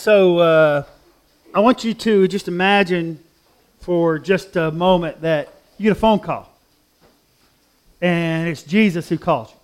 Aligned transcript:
So 0.00 0.38
uh, 0.38 0.84
I 1.54 1.60
want 1.60 1.84
you 1.84 1.92
to 1.92 2.26
just 2.26 2.48
imagine 2.48 3.22
for 3.80 4.18
just 4.18 4.56
a 4.56 4.70
moment 4.70 5.20
that 5.20 5.52
you 5.76 5.82
get 5.82 5.92
a 5.92 5.94
phone 5.94 6.20
call, 6.20 6.50
and 8.00 8.48
it's 8.48 8.62
Jesus 8.62 9.10
who 9.10 9.18
calls 9.18 9.50
you. 9.50 9.56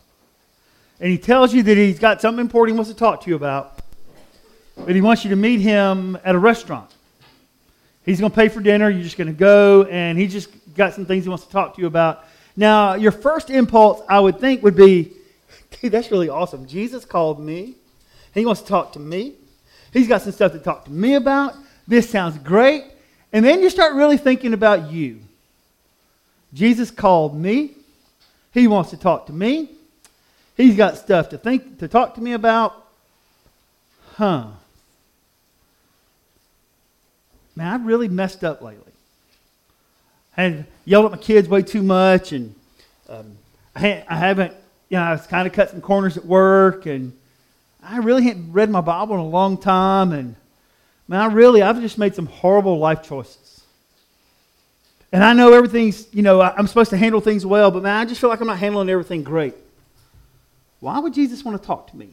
And 1.01 1.11
he 1.11 1.17
tells 1.17 1.55
you 1.55 1.63
that 1.63 1.79
he's 1.79 1.99
got 1.99 2.21
something 2.21 2.43
important 2.43 2.75
he 2.75 2.77
wants 2.77 2.91
to 2.91 2.97
talk 2.99 3.23
to 3.23 3.31
you 3.31 3.37
about, 3.37 3.79
but 4.77 4.95
he 4.95 5.01
wants 5.01 5.25
you 5.25 5.31
to 5.31 5.37
meet 5.37 5.61
him 5.61 6.19
at 6.23 6.35
a 6.35 6.39
restaurant. 6.39 6.91
He's 8.05 8.21
going 8.21 8.31
to 8.31 8.37
pay 8.37 8.49
for 8.49 8.61
dinner. 8.61 8.91
You're 8.91 9.05
just 9.05 9.17
going 9.17 9.29
to 9.29 9.33
go, 9.33 9.85
and 9.85 10.19
he 10.19 10.27
just 10.27 10.51
got 10.75 10.93
some 10.93 11.07
things 11.07 11.25
he 11.25 11.31
wants 11.31 11.47
to 11.47 11.51
talk 11.51 11.77
to 11.77 11.81
you 11.81 11.87
about. 11.87 12.27
Now, 12.59 12.93
your 12.93 13.13
first 13.13 13.49
impulse, 13.49 14.03
I 14.07 14.21
would 14.21 14.39
think, 14.39 14.63
would 14.63 14.77
be, 14.77 15.13
that's 15.83 16.11
really 16.11 16.29
awesome. 16.29 16.67
Jesus 16.67 17.07
called 17.07 17.41
me. 17.41 17.65
And 18.35 18.43
He 18.43 18.45
wants 18.45 18.61
to 18.61 18.69
talk 18.69 18.93
to 18.93 18.99
me. 18.99 19.33
He's 19.97 20.09
got 20.09 20.21
some 20.21 20.33
stuff 20.33 20.53
to 20.53 20.59
talk 20.59 20.85
to 20.85 20.91
me 20.91 21.15
about. 21.15 21.55
This 21.89 22.11
sounds 22.11 22.37
great. 22.37 22.85
And 23.33 23.43
then 23.43 23.63
you 23.63 23.71
start 23.71 23.95
really 23.95 24.19
thinking 24.19 24.53
about 24.53 24.93
you. 24.93 25.21
Jesus 26.53 26.91
called 26.91 27.35
me. 27.35 27.71
He 28.53 28.67
wants 28.67 28.91
to 28.91 28.99
talk 28.99 29.25
to 29.29 29.33
me. 29.33 29.71
He's 30.55 30.77
got 30.77 30.99
stuff 30.99 31.31
to 31.31 31.39
think 31.39 31.79
to 31.79 31.89
talk 31.89 32.15
to 32.17 32.21
me 32.21 32.35
about. 32.35 32.87
Huh. 34.17 34.49
Man, 37.55 37.67
I've 37.67 37.87
really 37.87 38.09
messed 38.09 38.45
up 38.45 38.61
lately. 38.61 38.93
I 40.37 40.43
had 40.43 40.67
yelled 40.85 41.07
at 41.07 41.11
my 41.13 41.17
kids 41.17 41.49
way 41.49 41.63
too 41.63 41.83
much, 41.83 42.33
and 42.33 42.55
um, 43.09 43.39
I, 43.75 44.05
I 44.07 44.17
haven't, 44.17 44.53
you 44.91 44.99
know, 44.99 45.05
I 45.05 45.13
was 45.13 45.27
kind 45.27 45.49
of 45.49 45.55
cut 45.55 45.71
some 45.71 45.81
corners 45.81 46.19
at 46.19 46.27
work, 46.27 46.85
and 46.85 47.15
I 47.89 47.99
really 47.99 48.25
hadn't 48.25 48.53
read 48.53 48.69
my 48.69 48.81
Bible 48.81 49.15
in 49.15 49.21
a 49.21 49.29
long 49.29 49.59
time, 49.59 50.13
and 50.13 50.35
man, 51.07 51.21
I 51.21 51.33
really, 51.33 51.63
I've 51.63 51.81
just 51.81 51.99
made 51.99 52.17
some 52.17 52.27
horrible 52.27 52.79
life 52.79 53.03
choices. 53.03 53.63
And 55.13 55.23
I 55.23 55.33
know 55.33 55.53
everything's, 55.53 56.13
you 56.13 56.23
know, 56.23 56.43
I'm 56.43 56.67
supposed 56.67 56.91
to 56.91 56.97
handle 56.97 57.21
things 57.21 57.47
well, 57.47 57.71
but 57.71 57.85
man, 57.85 57.97
I 57.97 58.05
just 58.05 58.21
feel 58.21 58.29
like 58.29 58.41
I'm 58.41 58.49
not 58.49 58.59
handling 58.59 58.89
everything 58.89 59.23
great. 59.23 59.55
Why 60.81 60.99
would 60.99 61.15
Jesus 61.15 61.45
want 61.45 61.61
to 61.61 61.65
talk 61.65 61.91
to 61.93 61.97
me? 61.97 62.09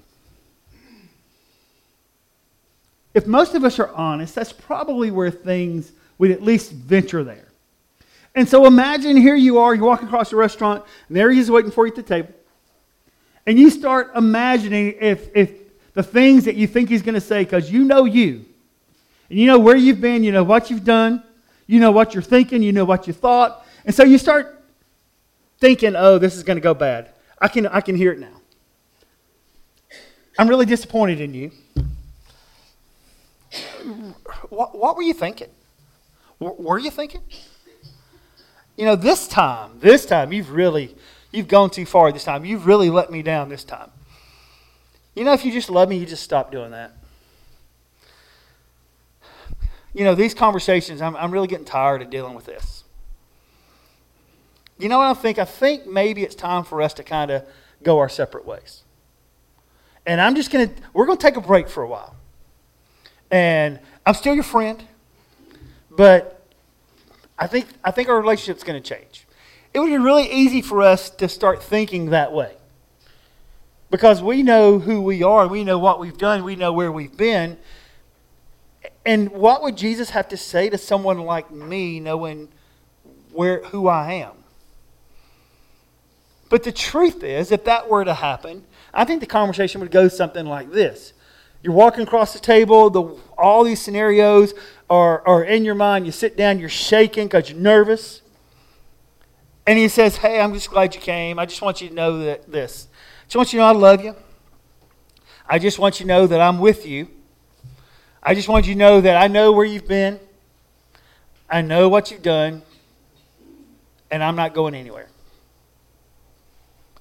If 3.16 3.26
most 3.26 3.56
of 3.56 3.64
us 3.64 3.80
are 3.80 3.90
honest, 3.90 4.36
that's 4.36 4.54
probably 4.54 5.10
where 5.10 5.32
things 5.32 5.92
would 6.20 6.30
at 6.30 6.44
least 6.44 6.72
venture 6.72 7.24
there. 7.24 7.48
And 8.36 8.48
so 8.48 8.66
imagine 8.66 9.18
here 9.18 9.36
you 9.36 9.58
are, 9.58 9.74
you 9.74 9.84
walk 9.84 10.04
across 10.04 10.30
the 10.30 10.36
restaurant, 10.36 10.84
and 11.08 11.18
there 11.18 11.32
he 11.32 11.40
is 11.40 11.50
waiting 11.50 11.72
for 11.72 11.88
you 11.88 11.92
at 11.92 11.96
the 11.96 12.04
table. 12.04 12.34
And 13.46 13.60
you 13.60 13.70
start 13.70 14.12
imagining 14.16 14.96
if, 15.00 15.36
if 15.36 15.63
the 15.94 16.04
things 16.04 16.46
that 16.46 16.56
you 16.56 16.68
think 16.68 16.90
he's 16.90 17.02
going 17.02 17.16
to 17.16 17.22
say, 17.22 17.44
because 17.44 17.72
you 17.72 17.84
know 17.84 18.06
you, 18.06 18.46
and 19.30 19.40
you 19.40 19.46
know 19.46 19.60
where 19.60 19.76
you've 19.76 20.02
been, 20.02 20.24
you 20.24 20.32
know 20.32 20.44
what 20.44 20.70
you've 20.70 20.84
done, 20.84 21.24
you 21.68 21.80
know 21.80 21.92
what 21.92 22.14
you're 22.14 22.24
thinking, 22.24 22.62
you 22.62 22.72
know 22.72 22.86
what 22.86 23.08
you 23.08 23.14
thought. 23.14 23.66
And 23.86 23.94
so 23.94 24.04
you 24.04 24.18
start 24.18 24.64
thinking, 25.60 25.96
oh, 25.96 26.18
this 26.18 26.36
is 26.36 26.44
going 26.44 26.58
to 26.58 26.62
go 26.62 26.74
bad. 26.74 27.10
I 27.40 27.48
can, 27.48 27.68
I 27.68 27.82
can 27.82 27.96
hear 27.96 28.12
it 28.12 28.20
now. 28.20 28.42
I'm 30.38 30.48
really 30.48 30.66
disappointed 30.66 31.22
in 31.22 31.34
you. 31.34 31.52
What, 34.50 34.78
what 34.78 34.96
were 34.96 35.04
you 35.04 35.14
thinking? 35.14 35.50
What 36.38 36.60
were 36.60 36.80
you 36.80 36.90
thinking? 36.90 37.22
You 38.76 38.86
know, 38.86 38.96
this 38.96 39.28
time, 39.28 39.80
this 39.80 40.06
time, 40.06 40.34
you've 40.34 40.52
really, 40.52 40.96
you've 41.32 41.48
gone 41.48 41.70
too 41.70 41.86
far 41.86 42.12
this 42.12 42.24
time. 42.24 42.46
You've 42.46 42.66
really 42.66 42.90
let 42.90 43.12
me 43.12 43.22
down 43.22 43.50
this 43.50 43.64
time. 43.64 43.92
You 45.16 45.24
know, 45.24 45.34
if 45.34 45.46
you 45.46 45.52
just 45.52 45.70
love 45.70 45.90
me, 45.90 45.98
you 45.98 46.06
just 46.06 46.24
stop 46.24 46.52
doing 46.52 46.72
that. 46.72 46.92
You 49.94 50.04
know, 50.04 50.16
these 50.16 50.34
conversations, 50.34 51.02
I'm, 51.02 51.16
I'm 51.16 51.32
really 51.32 51.48
getting 51.48 51.66
tired 51.66 52.02
of 52.02 52.10
dealing 52.10 52.34
with 52.34 52.46
this. 52.46 52.84
You 54.80 54.90
know 54.90 54.98
what 54.98 55.08
I 55.08 55.14
think? 55.14 55.38
I 55.38 55.46
think 55.46 55.86
maybe 55.86 56.24
it's 56.24 56.34
time 56.34 56.64
for 56.64 56.82
us 56.82 56.94
to 56.96 57.04
kind 57.04 57.30
of 57.30 57.46
go 57.84 58.00
our 58.00 58.10
separate 58.10 58.46
ways. 58.46 58.84
And 60.06 60.20
I'm 60.20 60.36
just 60.36 60.52
going 60.52 60.68
to, 60.68 60.76
we're 60.94 61.06
going 61.06 61.18
to 61.18 61.22
take 61.22 61.38
a 61.38 61.42
break 61.42 61.70
for 61.70 61.84
a 61.84 61.88
while. 61.88 62.16
And 63.30 63.80
I'm 64.06 64.16
still 64.16 64.34
your 64.34 64.44
friend, 64.44 64.84
but 65.92 66.42
I 67.38 67.48
think, 67.48 67.68
I 67.84 67.92
think 67.92 68.10
our 68.10 68.20
relationship's 68.20 68.64
going 68.64 68.82
to 68.82 68.96
change. 68.96 69.26
It 69.74 69.80
would 69.80 69.88
be 69.88 69.98
really 69.98 70.30
easy 70.32 70.62
for 70.62 70.82
us 70.82 71.10
to 71.12 71.30
start 71.30 71.64
thinking 71.64 72.08
that 72.10 72.34
way. 72.34 72.54
Because 73.94 74.24
we 74.24 74.42
know 74.42 74.80
who 74.80 75.04
we 75.04 75.22
are, 75.22 75.48
we 75.48 75.64
know 75.64 75.78
what 75.78 76.00
we've 76.00 76.18
done, 76.18 76.44
we 76.44 76.56
know 76.56 76.74
where 76.74 76.92
we've 76.92 77.16
been. 77.16 77.60
And 79.06 79.30
what 79.30 79.62
would 79.62 79.78
Jesus 79.78 80.10
have 80.10 80.28
to 80.30 80.36
say 80.36 80.68
to 80.72 80.80
someone 80.80 81.20
like 81.20 81.52
me 81.52 82.00
knowing 82.00 82.50
where 83.34 83.62
who 83.66 83.88
I 83.88 84.14
am? 84.14 84.32
But 86.50 86.64
the 86.64 86.72
truth 86.72 87.24
is, 87.24 87.52
if 87.52 87.66
that 87.66 87.88
were 87.88 88.04
to 88.04 88.16
happen, 88.16 88.64
I 88.96 89.06
think 89.06 89.20
the 89.20 89.28
conversation 89.28 89.80
would 89.82 89.92
go 89.92 90.08
something 90.08 90.48
like 90.48 90.72
this. 90.72 91.14
You're 91.62 91.74
walking 91.74 92.02
across 92.02 92.34
the 92.34 92.40
table, 92.40 92.90
the, 92.90 93.04
all 93.38 93.64
these 93.64 93.80
scenarios 93.80 94.56
are, 94.90 95.22
are 95.28 95.44
in 95.44 95.64
your 95.64 95.76
mind. 95.76 96.08
You 96.08 96.12
sit 96.12 96.36
down, 96.36 96.58
you're 96.58 96.68
shaking 96.68 97.28
because 97.28 97.52
you're 97.52 97.60
nervous. 97.60 98.24
And 99.68 99.78
he 99.78 99.88
says, 99.88 100.18
Hey, 100.18 100.42
I'm 100.42 100.56
just 100.56 100.72
glad 100.72 100.96
you 100.96 101.00
came. 101.00 101.38
I 101.38 101.46
just 101.46 101.62
want 101.62 101.80
you 101.80 101.90
to 101.90 101.94
know 101.94 102.18
that 102.24 102.52
this. 102.52 102.88
Just 103.34 103.38
want 103.38 103.54
you 103.54 103.58
to 103.58 103.64
know 103.64 103.70
I 103.70 103.72
love 103.72 104.04
you. 104.04 104.16
I 105.50 105.58
just 105.58 105.80
want 105.80 106.00
you 106.00 106.04
to 106.04 106.08
know 106.08 106.28
that 106.28 106.40
I'm 106.40 106.60
with 106.60 106.86
you. 106.86 107.08
I 108.22 108.36
just 108.36 108.48
want 108.48 108.68
you 108.68 108.74
to 108.76 108.78
know 108.78 109.02
that 109.02 109.16
I 109.18 109.26
know 109.26 109.52
where 109.54 109.66
you've 109.66 109.88
been. 109.88 110.20
I 111.50 111.64
know 111.64 111.90
what 111.90 112.12
you've 112.12 112.22
done. 112.22 112.62
And 114.12 114.24
I'm 114.24 114.36
not 114.36 114.54
going 114.54 114.76
anywhere. 114.76 115.08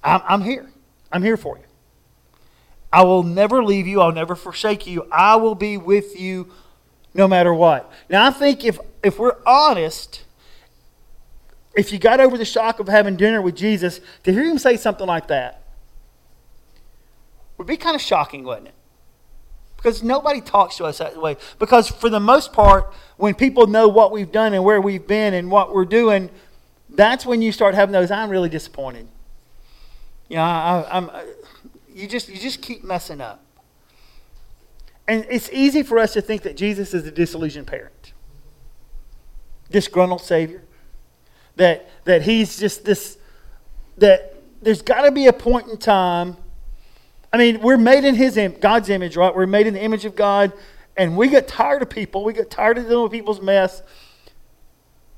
I'm, 0.03 0.21
I'm 0.27 0.41
here. 0.41 0.71
I'm 1.11 1.21
here 1.21 1.37
for 1.37 1.59
you. 1.59 1.65
I 2.91 3.03
will 3.03 3.21
never 3.21 3.63
leave 3.63 3.85
you. 3.85 4.01
I'll 4.01 4.11
never 4.11 4.33
forsake 4.33 4.87
you. 4.87 5.07
I 5.11 5.35
will 5.35 5.53
be 5.53 5.77
with 5.77 6.19
you 6.19 6.51
no 7.13 7.27
matter 7.27 7.53
what. 7.53 7.91
Now, 8.09 8.25
I 8.25 8.31
think 8.31 8.65
if, 8.65 8.79
if 9.03 9.19
we're 9.19 9.37
honest, 9.45 10.23
if 11.75 11.91
you 11.91 11.99
got 11.99 12.19
over 12.19 12.39
the 12.39 12.43
shock 12.43 12.79
of 12.79 12.87
having 12.87 13.17
dinner 13.17 13.39
with 13.39 13.55
Jesus, 13.55 14.01
to 14.23 14.33
hear 14.33 14.45
him 14.45 14.57
say 14.57 14.77
something 14.77 15.05
like 15.05 15.27
that 15.27 15.62
would 17.63 17.67
be 17.67 17.77
kind 17.77 17.95
of 17.95 18.01
shocking, 18.01 18.43
wouldn't 18.43 18.67
it? 18.67 18.73
Because 19.77 20.03
nobody 20.03 20.41
talks 20.41 20.75
to 20.77 20.85
us 20.85 20.97
that 20.97 21.15
way. 21.15 21.37
Because 21.59 21.87
for 21.87 22.09
the 22.09 22.19
most 22.19 22.51
part, 22.51 22.93
when 23.15 23.35
people 23.35 23.67
know 23.67 23.87
what 23.87 24.11
we've 24.11 24.31
done 24.31 24.53
and 24.53 24.65
where 24.65 24.81
we've 24.81 25.07
been 25.07 25.33
and 25.33 25.49
what 25.49 25.73
we're 25.73 25.85
doing, 25.85 26.29
that's 26.89 27.25
when 27.25 27.41
you 27.41 27.53
start 27.53 27.73
having 27.73 27.93
those, 27.93 28.11
I'm 28.11 28.29
really 28.29 28.49
disappointed. 28.49 29.07
You 30.27 30.37
know, 30.37 30.43
I, 30.43 30.97
am 30.97 31.09
uh, 31.09 31.21
you 31.93 32.07
just 32.07 32.27
you 32.27 32.37
just 32.37 32.61
keep 32.61 32.83
messing 32.83 33.21
up. 33.21 33.43
And 35.07 35.25
it's 35.29 35.49
easy 35.51 35.83
for 35.83 35.99
us 35.99 36.13
to 36.13 36.21
think 36.21 36.43
that 36.43 36.57
Jesus 36.57 36.93
is 36.93 37.07
a 37.07 37.11
disillusioned 37.11 37.67
parent, 37.67 38.13
disgruntled 39.69 40.21
savior, 40.21 40.63
that 41.55 41.89
that 42.05 42.23
he's 42.23 42.57
just 42.57 42.83
this 42.83 43.17
that 43.97 44.35
there's 44.61 44.81
got 44.81 45.03
to 45.03 45.11
be 45.11 45.27
a 45.27 45.33
point 45.33 45.67
in 45.67 45.77
time. 45.77 46.37
I 47.33 47.37
mean, 47.37 47.61
we're 47.61 47.77
made 47.77 48.03
in 48.03 48.13
His 48.13 48.37
image, 48.37 48.61
God's 48.61 48.89
image, 48.89 49.17
right? 49.17 49.35
We're 49.35 49.47
made 49.47 49.65
in 49.65 49.73
the 49.73 49.81
image 49.81 50.05
of 50.05 50.15
God, 50.15 50.53
and 50.95 51.17
we 51.17 51.27
get 51.27 51.47
tired 51.47 51.81
of 51.81 51.89
people. 51.89 52.23
We 52.23 52.31
get 52.31 52.51
tired 52.51 52.77
of 52.77 52.87
dealing 52.87 53.03
with 53.03 53.11
people's 53.11 53.41
mess. 53.41 53.81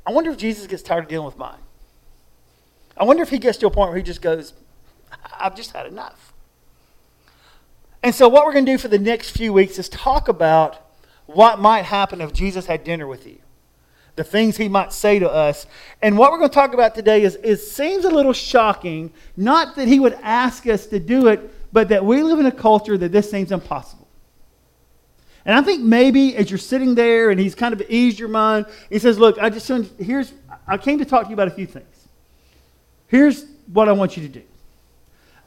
I 0.07 0.13
wonder 0.13 0.31
if 0.31 0.37
Jesus 0.37 0.65
gets 0.65 0.81
tired 0.81 1.03
of 1.03 1.09
dealing 1.09 1.25
with 1.25 1.37
mine. 1.37 1.59
I 2.95 3.03
wonder 3.03 3.21
if 3.21 3.29
he 3.29 3.37
gets 3.37 3.57
to 3.57 3.67
a 3.67 3.69
point 3.69 3.89
where 3.89 3.97
he 3.97 4.03
just 4.03 4.21
goes, 4.21 4.53
"I've 5.37 5.55
just 5.55 5.73
had 5.73 5.85
enough." 5.87 6.31
And 8.01 8.15
so, 8.15 8.29
what 8.29 8.45
we're 8.45 8.53
going 8.53 8.65
to 8.65 8.71
do 8.71 8.77
for 8.77 8.87
the 8.87 8.99
next 8.99 9.31
few 9.31 9.51
weeks 9.51 9.77
is 9.77 9.89
talk 9.89 10.29
about 10.29 10.77
what 11.25 11.59
might 11.59 11.83
happen 11.83 12.21
if 12.21 12.31
Jesus 12.31 12.67
had 12.67 12.85
dinner 12.85 13.07
with 13.07 13.27
you, 13.27 13.39
the 14.15 14.23
things 14.23 14.55
he 14.55 14.69
might 14.69 14.93
say 14.93 15.19
to 15.19 15.29
us. 15.29 15.65
And 16.01 16.17
what 16.17 16.31
we're 16.31 16.37
going 16.37 16.51
to 16.51 16.53
talk 16.53 16.73
about 16.73 16.95
today 16.95 17.23
is 17.23 17.37
it 17.43 17.57
seems 17.57 18.05
a 18.05 18.09
little 18.09 18.31
shocking, 18.31 19.11
not 19.35 19.75
that 19.75 19.89
he 19.89 19.99
would 19.99 20.17
ask 20.21 20.65
us 20.67 20.85
to 20.85 20.99
do 20.99 21.27
it, 21.27 21.51
but 21.71 21.89
that 21.89 22.05
we 22.05 22.23
live 22.23 22.39
in 22.39 22.45
a 22.45 22.51
culture 22.51 22.97
that 22.97 23.11
this 23.11 23.29
seems 23.29 23.51
impossible. 23.51 24.07
And 25.45 25.55
I 25.55 25.61
think 25.61 25.81
maybe 25.81 26.35
as 26.35 26.49
you're 26.49 26.57
sitting 26.57 26.95
there 26.95 27.29
and 27.29 27.39
he's 27.39 27.53
kind 27.53 27.73
of 27.73 27.81
eased 27.89 28.19
your 28.19 28.29
mind, 28.29 28.65
he 28.89 28.97
says, 28.97 29.19
Look, 29.19 29.37
I 29.37 29.49
just 29.49 29.67
here's 29.99 30.33
I 30.67 30.77
came 30.77 30.99
to 30.99 31.05
talk 31.05 31.23
to 31.23 31.29
you 31.29 31.35
about 31.35 31.47
a 31.47 31.51
few 31.51 31.67
things. 31.67 32.07
Here's 33.07 33.45
what 33.71 33.87
I 33.87 33.91
want 33.91 34.17
you 34.17 34.23
to 34.23 34.29
do. 34.29 34.41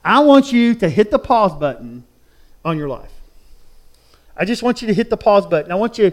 I 0.05 0.20
want 0.20 0.53
you 0.53 0.75
to 0.76 0.88
hit 0.88 1.11
the 1.11 1.19
pause 1.19 1.59
button 1.59 2.05
on 2.64 2.79
your 2.79 2.88
life. 2.88 3.11
I 4.37 4.44
just 4.44 4.62
want 4.62 4.81
you 4.81 4.88
to 4.88 4.94
hit 4.94 5.11
the 5.11 5.17
pause 5.17 5.47
button. 5.47 5.73
I 5.73 5.75
want 5.75 5.99
you 5.99 6.12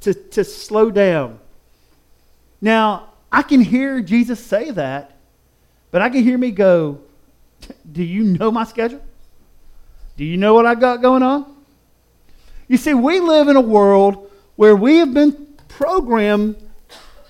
to, 0.00 0.12
to 0.12 0.44
slow 0.44 0.90
down. 0.90 1.38
Now, 2.60 3.14
I 3.32 3.42
can 3.42 3.60
hear 3.60 4.00
Jesus 4.00 4.44
say 4.44 4.70
that, 4.72 5.16
but 5.90 6.02
I 6.02 6.10
can 6.10 6.22
hear 6.22 6.36
me 6.36 6.50
go, 6.50 7.00
Do 7.90 8.02
you 8.02 8.22
know 8.22 8.50
my 8.50 8.64
schedule? 8.64 9.02
Do 10.16 10.24
you 10.24 10.36
know 10.36 10.54
what 10.54 10.66
I 10.66 10.74
got 10.74 11.02
going 11.02 11.22
on? 11.22 11.54
You 12.68 12.76
see, 12.76 12.94
we 12.94 13.20
live 13.20 13.48
in 13.48 13.56
a 13.56 13.60
world 13.60 14.30
where 14.56 14.74
we 14.74 14.98
have 14.98 15.12
been 15.12 15.46
programmed 15.68 16.56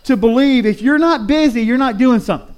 to 0.04 0.16
believe 0.16 0.64
if 0.64 0.80
you're 0.80 0.98
not 0.98 1.26
busy, 1.26 1.62
you're 1.62 1.78
not 1.78 1.98
doing 1.98 2.20
something. 2.20 2.54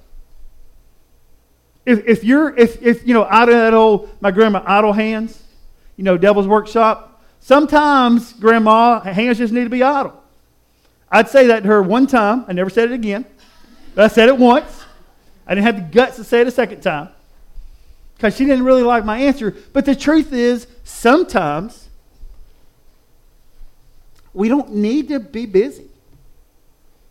If, 1.86 2.06
if 2.06 2.24
you're, 2.24 2.54
if, 2.56 2.82
if, 2.82 3.06
you 3.06 3.14
know, 3.14 3.24
out 3.24 3.48
of 3.48 3.54
that 3.54 3.72
old, 3.72 4.10
my 4.20 4.30
grandma, 4.30 4.62
idle 4.66 4.92
hands, 4.92 5.42
you 5.96 6.04
know, 6.04 6.18
devil's 6.18 6.46
workshop, 6.46 7.24
sometimes 7.40 8.34
grandma, 8.34 9.00
hands 9.00 9.38
just 9.38 9.52
need 9.52 9.64
to 9.64 9.70
be 9.70 9.82
idle. 9.82 10.22
I'd 11.10 11.30
say 11.30 11.46
that 11.46 11.62
to 11.62 11.68
her 11.68 11.82
one 11.82 12.06
time. 12.06 12.44
I 12.46 12.52
never 12.52 12.68
said 12.68 12.90
it 12.90 12.94
again. 12.94 13.24
But 13.94 14.04
I 14.04 14.08
said 14.08 14.28
it 14.28 14.36
once. 14.36 14.84
I 15.46 15.54
didn't 15.54 15.64
have 15.64 15.76
the 15.76 15.94
guts 15.94 16.16
to 16.16 16.24
say 16.24 16.42
it 16.42 16.46
a 16.46 16.50
second 16.50 16.82
time 16.82 17.08
because 18.18 18.36
she 18.36 18.44
didn't 18.44 18.64
really 18.64 18.82
like 18.82 19.04
my 19.04 19.18
answer. 19.18 19.56
But 19.72 19.84
the 19.84 19.94
truth 19.94 20.32
is, 20.32 20.66
sometimes 20.82 21.88
we 24.34 24.48
don't 24.48 24.74
need 24.74 25.08
to 25.10 25.20
be 25.20 25.46
busy. 25.46 25.86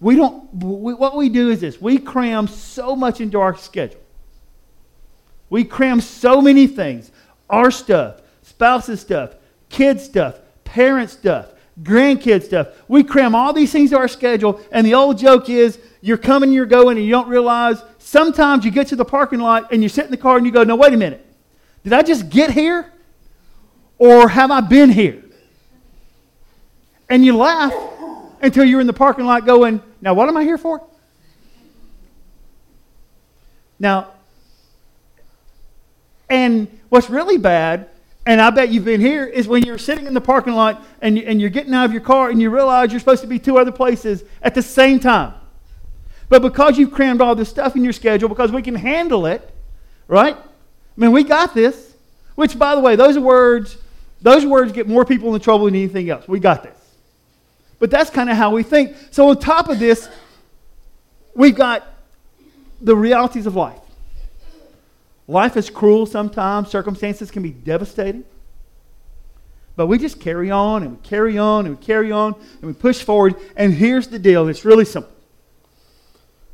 We 0.01 0.17
don't, 0.17 0.53
we, 0.53 0.93
what 0.93 1.15
we 1.15 1.29
do 1.29 1.49
is 1.49 1.61
this 1.61 1.81
we 1.81 1.97
cram 1.97 2.47
so 2.47 2.93
much 2.93 3.21
into 3.21 3.39
our 3.39 3.55
schedule. 3.55 4.01
We 5.49 5.63
cram 5.63 6.01
so 6.01 6.41
many 6.41 6.67
things 6.67 7.09
our 7.49 7.71
stuff, 7.71 8.21
spouse's 8.41 8.99
stuff, 8.99 9.35
kids' 9.69 10.03
stuff, 10.03 10.41
parents' 10.65 11.13
stuff, 11.13 11.53
grandkid 11.81 12.43
stuff. 12.43 12.69
We 12.87 13.03
cram 13.03 13.35
all 13.35 13.53
these 13.53 13.71
things 13.71 13.91
to 13.91 13.97
our 13.97 14.07
schedule, 14.07 14.61
and 14.71 14.85
the 14.85 14.93
old 14.93 15.17
joke 15.17 15.49
is 15.49 15.79
you're 16.01 16.17
coming, 16.17 16.51
you're 16.51 16.65
going, 16.65 16.97
and 16.97 17.05
you 17.05 17.11
don't 17.11 17.27
realize 17.27 17.81
sometimes 17.99 18.65
you 18.65 18.71
get 18.71 18.87
to 18.87 18.95
the 18.95 19.05
parking 19.05 19.39
lot 19.39 19.71
and 19.71 19.83
you 19.83 19.89
sit 19.89 20.05
in 20.05 20.11
the 20.11 20.17
car 20.17 20.37
and 20.37 20.45
you 20.45 20.51
go, 20.51 20.63
No, 20.63 20.75
wait 20.75 20.93
a 20.93 20.97
minute. 20.97 21.25
Did 21.83 21.93
I 21.93 22.01
just 22.01 22.29
get 22.29 22.51
here? 22.51 22.91
Or 23.97 24.27
have 24.29 24.51
I 24.51 24.61
been 24.61 24.89
here? 24.89 25.23
And 27.09 27.25
you 27.25 27.35
laugh 27.35 27.73
until 28.41 28.63
you're 28.63 28.81
in 28.81 28.87
the 28.87 28.93
parking 28.93 29.25
lot 29.25 29.45
going, 29.45 29.81
Now, 30.01 30.13
what 30.13 30.29
am 30.29 30.37
I 30.37 30.43
here 30.43 30.57
for? 30.57 30.85
Now, 33.79 34.11
and 36.29 36.67
what's 36.89 37.09
really 37.09 37.37
bad 37.37 37.89
and 38.27 38.41
I 38.41 38.49
bet 38.49 38.69
you've 38.69 38.83
been 38.83 38.99
here, 38.99 39.23
is 39.23 39.47
when 39.47 39.63
you're 39.63 39.77
sitting 39.77 40.05
in 40.05 40.13
the 40.13 40.19
parking 40.19 40.53
lot 40.53 40.85
and, 41.01 41.17
and 41.17 41.39
you're 41.39 41.49
getting 41.49 41.73
out 41.73 41.85
of 41.85 41.93
your 41.93 42.01
car 42.01 42.29
and 42.29 42.41
you 42.41 42.49
realize 42.49 42.91
you're 42.91 42.99
supposed 42.99 43.21
to 43.21 43.27
be 43.27 43.39
two 43.39 43.57
other 43.57 43.71
places 43.71 44.25
at 44.41 44.53
the 44.53 44.61
same 44.61 44.99
time. 44.99 45.33
But 46.27 46.41
because 46.41 46.77
you've 46.77 46.91
crammed 46.91 47.21
all 47.21 47.35
this 47.35 47.47
stuff 47.47 47.77
in 47.77 47.85
your 47.85 47.93
schedule, 47.93 48.27
because 48.27 48.51
we 48.51 48.61
can 48.61 48.75
handle 48.75 49.27
it, 49.27 49.49
right? 50.09 50.35
I 50.35 50.41
mean, 50.97 51.13
we 51.13 51.23
got 51.23 51.53
this. 51.53 51.95
Which, 52.35 52.59
by 52.59 52.75
the 52.75 52.81
way, 52.81 52.97
those 52.97 53.17
words, 53.17 53.77
those 54.21 54.45
words 54.45 54.73
get 54.73 54.89
more 54.89 55.05
people 55.05 55.33
in 55.33 55.39
trouble 55.39 55.65
than 55.65 55.75
anything 55.75 56.09
else. 56.09 56.27
We 56.27 56.41
got 56.41 56.63
this. 56.63 56.77
But 57.79 57.91
that's 57.91 58.09
kind 58.09 58.29
of 58.29 58.35
how 58.35 58.51
we 58.51 58.61
think. 58.61 58.95
So 59.09 59.29
on 59.29 59.39
top 59.39 59.69
of 59.69 59.79
this, 59.79 60.09
we've 61.33 61.55
got 61.55 61.87
the 62.81 62.95
realities 62.95 63.45
of 63.45 63.55
life. 63.55 63.79
Life 65.27 65.57
is 65.57 65.69
cruel 65.69 66.05
sometimes, 66.05 66.69
circumstances 66.69 67.31
can 67.31 67.43
be 67.43 67.51
devastating. 67.51 68.23
But 69.75 69.87
we 69.87 69.99
just 69.99 70.19
carry 70.19 70.49
on 70.49 70.81
and 70.83 70.93
we 70.93 71.07
carry 71.07 71.37
on 71.37 71.67
and 71.67 71.77
we 71.77 71.85
carry 71.85 72.11
on 72.11 72.33
and 72.33 72.63
we 72.63 72.73
push 72.73 73.03
forward. 73.03 73.35
And 73.55 73.73
here's 73.73 74.07
the 74.07 74.17
deal 74.17 74.47
it's 74.47 74.65
really 74.65 74.85
simple. 74.85 75.11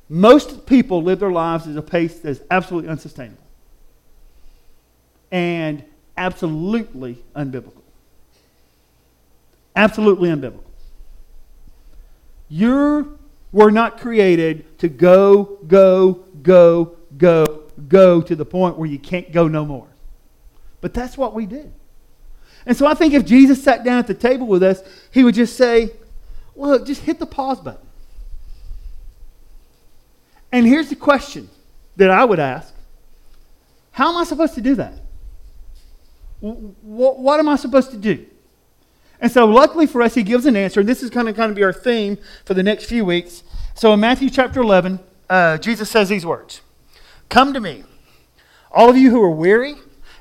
Most 0.10 0.66
people 0.66 1.02
live 1.02 1.20
their 1.20 1.32
lives 1.32 1.68
at 1.68 1.78
a 1.78 1.82
pace 1.82 2.20
that 2.20 2.30
is 2.30 2.42
absolutely 2.52 2.90
unsustainable 2.90 3.42
and 5.32 5.84
absolutely 6.18 7.24
unbiblical. 7.36 7.82
Absolutely 9.76 10.30
unbiblical. 10.30 10.64
You 12.50 13.18
were 13.52 13.72
not 13.72 14.00
created 14.00 14.78
to 14.80 14.90
go, 14.90 15.58
go, 15.66 16.26
go, 16.44 16.98
go, 17.18 17.63
go 17.88 18.22
to 18.22 18.36
the 18.36 18.46
point 18.46 18.78
where 18.78 18.88
you 18.88 19.00
can't 19.00 19.32
go 19.32 19.48
no 19.48 19.66
more. 19.66 19.88
But 20.82 20.94
that's 20.94 21.18
what 21.18 21.34
we 21.34 21.46
do. 21.46 21.72
And 22.66 22.78
so 22.78 22.86
I 22.86 22.94
think 22.94 23.14
if 23.14 23.26
Jesus 23.26 23.64
sat 23.64 23.84
down 23.84 24.00
at 24.00 24.08
the 24.08 24.14
table 24.14 24.48
with 24.48 24.64
us, 24.64 24.82
he 25.12 25.24
would 25.24 25.36
just 25.36 25.56
say, 25.56 25.92
Look, 26.56 26.86
just 26.86 27.02
hit 27.02 27.20
the 27.20 27.26
pause 27.26 27.60
button. 27.60 27.88
And 30.52 30.68
here's 30.68 30.90
the 30.90 30.96
question 30.96 31.50
that 31.96 32.10
I 32.10 32.24
would 32.26 32.40
ask 32.40 32.74
How 33.92 34.10
am 34.10 34.18
I 34.18 34.24
supposed 34.24 34.56
to 34.56 34.62
do 34.62 34.76
that? 34.76 34.94
What, 36.40 37.20
what 37.20 37.40
am 37.40 37.50
I 37.50 37.56
supposed 37.56 37.92
to 37.92 37.98
do? 37.98 38.26
And 39.20 39.32
so, 39.32 39.46
luckily 39.46 39.88
for 39.88 40.02
us, 40.02 40.14
he 40.14 40.24
gives 40.24 40.46
an 40.46 40.58
answer. 40.58 40.82
And 40.82 40.90
this 40.90 41.02
is 41.02 41.10
going 41.10 41.26
to 41.28 41.34
kind 41.34 41.50
of 41.50 41.56
be 41.56 41.64
our 41.64 41.72
theme 41.72 42.18
for 42.46 42.54
the 42.54 42.64
next 42.64 42.86
few 42.86 43.06
weeks. 43.06 43.44
So, 43.74 43.94
in 43.94 44.02
Matthew 44.02 44.30
chapter 44.30 44.62
11, 44.62 45.00
uh, 45.30 45.58
Jesus 45.58 45.90
says 45.90 46.10
these 46.10 46.26
words 46.26 46.62
Come 47.34 47.52
to 47.54 47.60
me, 47.60 47.84
all 48.72 48.92
of 48.92 48.96
you 48.96 49.10
who 49.10 49.20
are 49.24 49.32
weary 49.32 49.74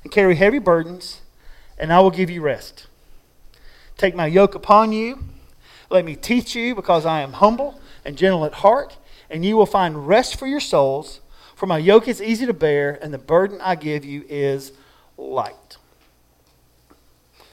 and 0.02 0.10
carry 0.10 0.34
heavy 0.34 0.58
burdens, 0.58 1.20
and 1.76 1.92
I 1.92 2.00
will 2.00 2.10
give 2.10 2.30
you 2.30 2.40
rest. 2.40 2.86
Take 3.98 4.14
my 4.14 4.26
yoke 4.26 4.54
upon 4.54 4.92
you. 4.92 5.18
Let 5.90 6.06
me 6.06 6.16
teach 6.16 6.54
you, 6.54 6.74
because 6.74 7.04
I 7.04 7.20
am 7.20 7.34
humble 7.34 7.78
and 8.02 8.16
gentle 8.16 8.46
at 8.46 8.54
heart, 8.54 8.96
and 9.28 9.44
you 9.44 9.58
will 9.58 9.66
find 9.66 10.08
rest 10.08 10.38
for 10.38 10.46
your 10.46 10.58
souls. 10.58 11.20
For 11.54 11.66
my 11.66 11.76
yoke 11.76 12.08
is 12.08 12.22
easy 12.22 12.46
to 12.46 12.54
bear, 12.54 12.98
and 13.02 13.12
the 13.12 13.18
burden 13.18 13.60
I 13.60 13.74
give 13.74 14.06
you 14.06 14.24
is 14.26 14.72
light. 15.18 15.76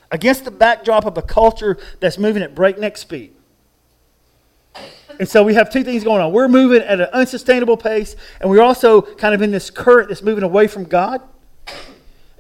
Against 0.10 0.46
the 0.46 0.52
backdrop 0.52 1.04
of 1.04 1.18
a 1.18 1.22
culture 1.22 1.78
that's 2.00 2.18
moving 2.18 2.44
at 2.44 2.56
breakneck 2.56 2.96
speed, 2.96 3.36
and 5.20 5.28
so 5.28 5.44
we 5.44 5.54
have 5.54 5.70
two 5.70 5.84
things 5.84 6.06
going 6.06 6.22
on. 6.22 6.32
We're 6.32 6.48
moving 6.48 6.82
at 6.82 7.02
an 7.02 7.10
unsustainable 7.12 7.76
pace, 7.76 8.16
and 8.40 8.50
we're 8.50 8.62
also 8.62 9.02
kind 9.02 9.36
of 9.36 9.42
in 9.42 9.52
this 9.52 9.70
current 9.70 10.08
that's 10.08 10.24
moving 10.24 10.46
away 10.46 10.68
from 10.68 10.86
God. 10.86 11.22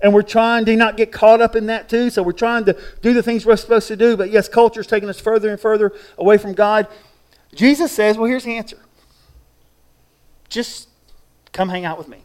And 0.02 0.14
we're 0.14 0.22
trying 0.22 0.64
to 0.64 0.76
not 0.78 0.96
get 0.96 1.12
caught 1.12 1.42
up 1.42 1.58
in 1.58 1.66
that 1.66 1.90
too. 1.90 2.10
So 2.10 2.24
we're 2.24 2.32
trying 2.32 2.64
to 2.66 2.78
do 3.02 3.14
the 3.14 3.22
things 3.22 3.46
we're 3.46 3.58
supposed 3.58 3.90
to 3.90 3.98
do. 3.98 4.16
But 4.16 4.32
yes, 4.32 4.48
culture 4.48 4.80
is 4.80 4.88
taking 4.88 5.10
us 5.10 5.20
further 5.20 5.50
and 5.50 5.60
further 5.60 5.92
away 6.18 6.38
from 6.38 6.54
God. 6.54 6.88
Jesus 7.54 7.92
says, 7.92 8.18
well, 8.18 8.30
here's 8.30 8.46
the 8.46 8.56
answer 8.56 8.80
just 10.48 10.88
come 11.52 11.68
hang 11.68 11.84
out 11.84 11.98
with 11.98 12.08
me. 12.08 12.24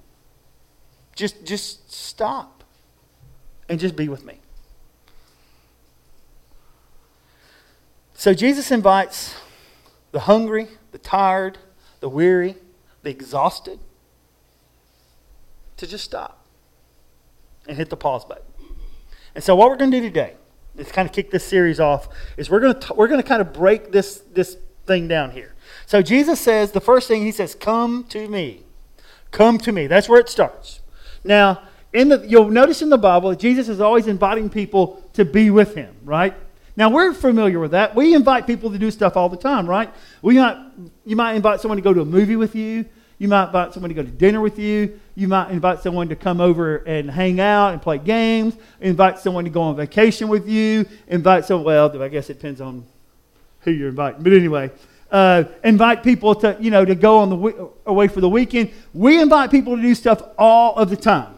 Just, 1.17 1.45
just 1.45 1.93
stop 1.93 2.62
and 3.69 3.81
just 3.81 3.97
be 3.97 4.09
with 4.09 4.25
me. 4.25 4.39
So 8.14 8.33
Jesus 8.33 8.71
invites 8.71 9.35
the 10.14 10.21
hungry, 10.21 10.68
the 10.92 10.99
tired, 10.99 11.59
the 11.99 12.09
weary, 12.09 12.54
the 13.02 13.11
exhausted, 13.11 13.80
to 15.76 15.88
just 15.88 16.04
stop 16.04 16.47
and 17.66 17.76
hit 17.76 17.90
the 17.90 17.97
pause 17.97 18.25
button. 18.25 18.44
And 19.35 19.42
so, 19.42 19.56
what 19.56 19.68
we're 19.68 19.76
going 19.76 19.90
to 19.90 20.00
do 20.00 20.06
today, 20.06 20.35
is 20.76 20.92
kind 20.92 21.09
of 21.09 21.12
kick 21.12 21.33
this 21.33 21.44
series 21.44 21.80
off, 21.80 22.09
is 22.37 22.49
we're 22.49 22.61
going 22.61 22.78
to 22.78 22.94
we're 22.94 23.09
going 23.09 23.21
to 23.21 23.26
kind 23.26 23.40
of 23.40 23.52
break 23.52 23.90
this 23.90 24.18
this 24.33 24.56
thing 24.87 25.09
down 25.09 25.33
here. 25.33 25.52
So 25.85 26.00
Jesus 26.00 26.40
says 26.40 26.71
the 26.71 26.80
first 26.80 27.09
thing 27.09 27.23
he 27.23 27.33
says, 27.33 27.56
"Come 27.56 28.04
to 28.11 28.28
me, 28.28 28.62
come 29.33 29.59
to 29.59 29.73
me." 29.73 29.88
That's 29.88 30.09
where 30.09 30.21
it 30.21 30.28
starts. 30.28 30.80
Now, 31.25 31.64
in 31.92 32.09
the 32.09 32.25
you'll 32.25 32.50
notice 32.50 32.83
in 32.83 32.88
the 32.88 32.99
Bible, 32.99 33.35
Jesus 33.35 33.68
is 33.68 33.80
always 33.80 34.06
inviting 34.06 34.49
people 34.49 35.02
to 35.14 35.25
be 35.25 35.50
with 35.50 35.75
him, 35.75 35.97
right? 36.04 36.35
Now 36.76 36.90
we're 36.90 37.12
familiar 37.12 37.61
with 37.61 37.71
that. 37.71 37.95
We 37.95 38.14
invite 38.14 38.47
people 38.47 38.71
to 38.73 38.78
do 38.78 38.90
stuff 38.90 39.16
all 39.16 39.28
the 39.28 39.37
time, 39.37 39.66
right? 39.69 39.93
We 40.23 40.38
might, 40.38 40.59
you 41.04 41.14
might 41.14 41.35
invite 41.35 41.61
someone 41.61 41.76
to 41.76 41.83
go 41.83 41.95
to 41.95 42.00
a 42.00 42.04
movie 42.04 42.37
with 42.37 42.54
you. 42.54 42.85
You 43.19 43.28
might 43.28 43.47
invite 43.47 43.73
someone 43.73 43.90
to 43.90 43.95
go 43.95 44.02
to 44.02 44.11
dinner 44.11 44.40
with 44.40 44.59
you. 44.59 44.99
You 45.14 45.28
might 45.28 45.50
invite 45.50 45.81
someone 45.81 46.09
to 46.09 46.16
come 46.16 46.40
over 46.40 46.78
and 46.78 47.09
hang 47.09 47.38
out 47.38 47.73
and 47.73 47.81
play 47.81 47.99
games. 47.99 48.57
Invite 48.81 49.21
someone 49.21 49.45
to 49.45 49.50
go 49.50 49.62
on 49.62 49.76
vacation 49.76 50.28
with 50.28 50.49
you. 50.49 50.85
Invite 51.07 51.45
someone, 51.45 51.64
well, 51.64 52.02
I 52.02 52.09
guess 52.09 52.28
it 52.28 52.35
depends 52.35 52.61
on 52.61 52.85
who 53.61 53.71
you're 53.71 53.90
inviting. 53.90 54.23
But 54.23 54.33
anyway, 54.33 54.73
uh, 55.12 55.45
invite 55.62 56.02
people 56.02 56.35
to, 56.35 56.57
you 56.59 56.73
know, 56.73 56.85
to 56.85 56.97
go 56.97 57.19
on 57.19 57.31
the 57.31 57.71
away 57.87 58.09
for 58.09 58.21
the 58.21 58.28
weekend. 58.28 58.73
We 58.93 59.21
invite 59.21 59.52
people 59.52 59.76
to 59.76 59.83
do 59.83 59.95
stuff 59.95 60.21
all 60.37 60.75
of 60.75 60.90
the 60.90 60.97
time. 60.97 61.34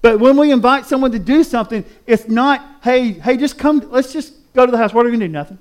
But 0.00 0.20
when 0.20 0.36
we 0.36 0.52
invite 0.52 0.86
someone 0.86 1.10
to 1.12 1.18
do 1.18 1.42
something, 1.42 1.84
it's 2.06 2.28
not, 2.28 2.64
hey, 2.82 3.12
hey, 3.12 3.36
just 3.36 3.58
come, 3.58 3.80
let's 3.90 4.12
just 4.12 4.34
go 4.54 4.64
to 4.64 4.70
the 4.70 4.78
house. 4.78 4.92
What 4.92 5.04
are 5.04 5.10
we 5.10 5.18
going 5.18 5.20
to 5.20 5.26
do? 5.26 5.32
Nothing. 5.32 5.58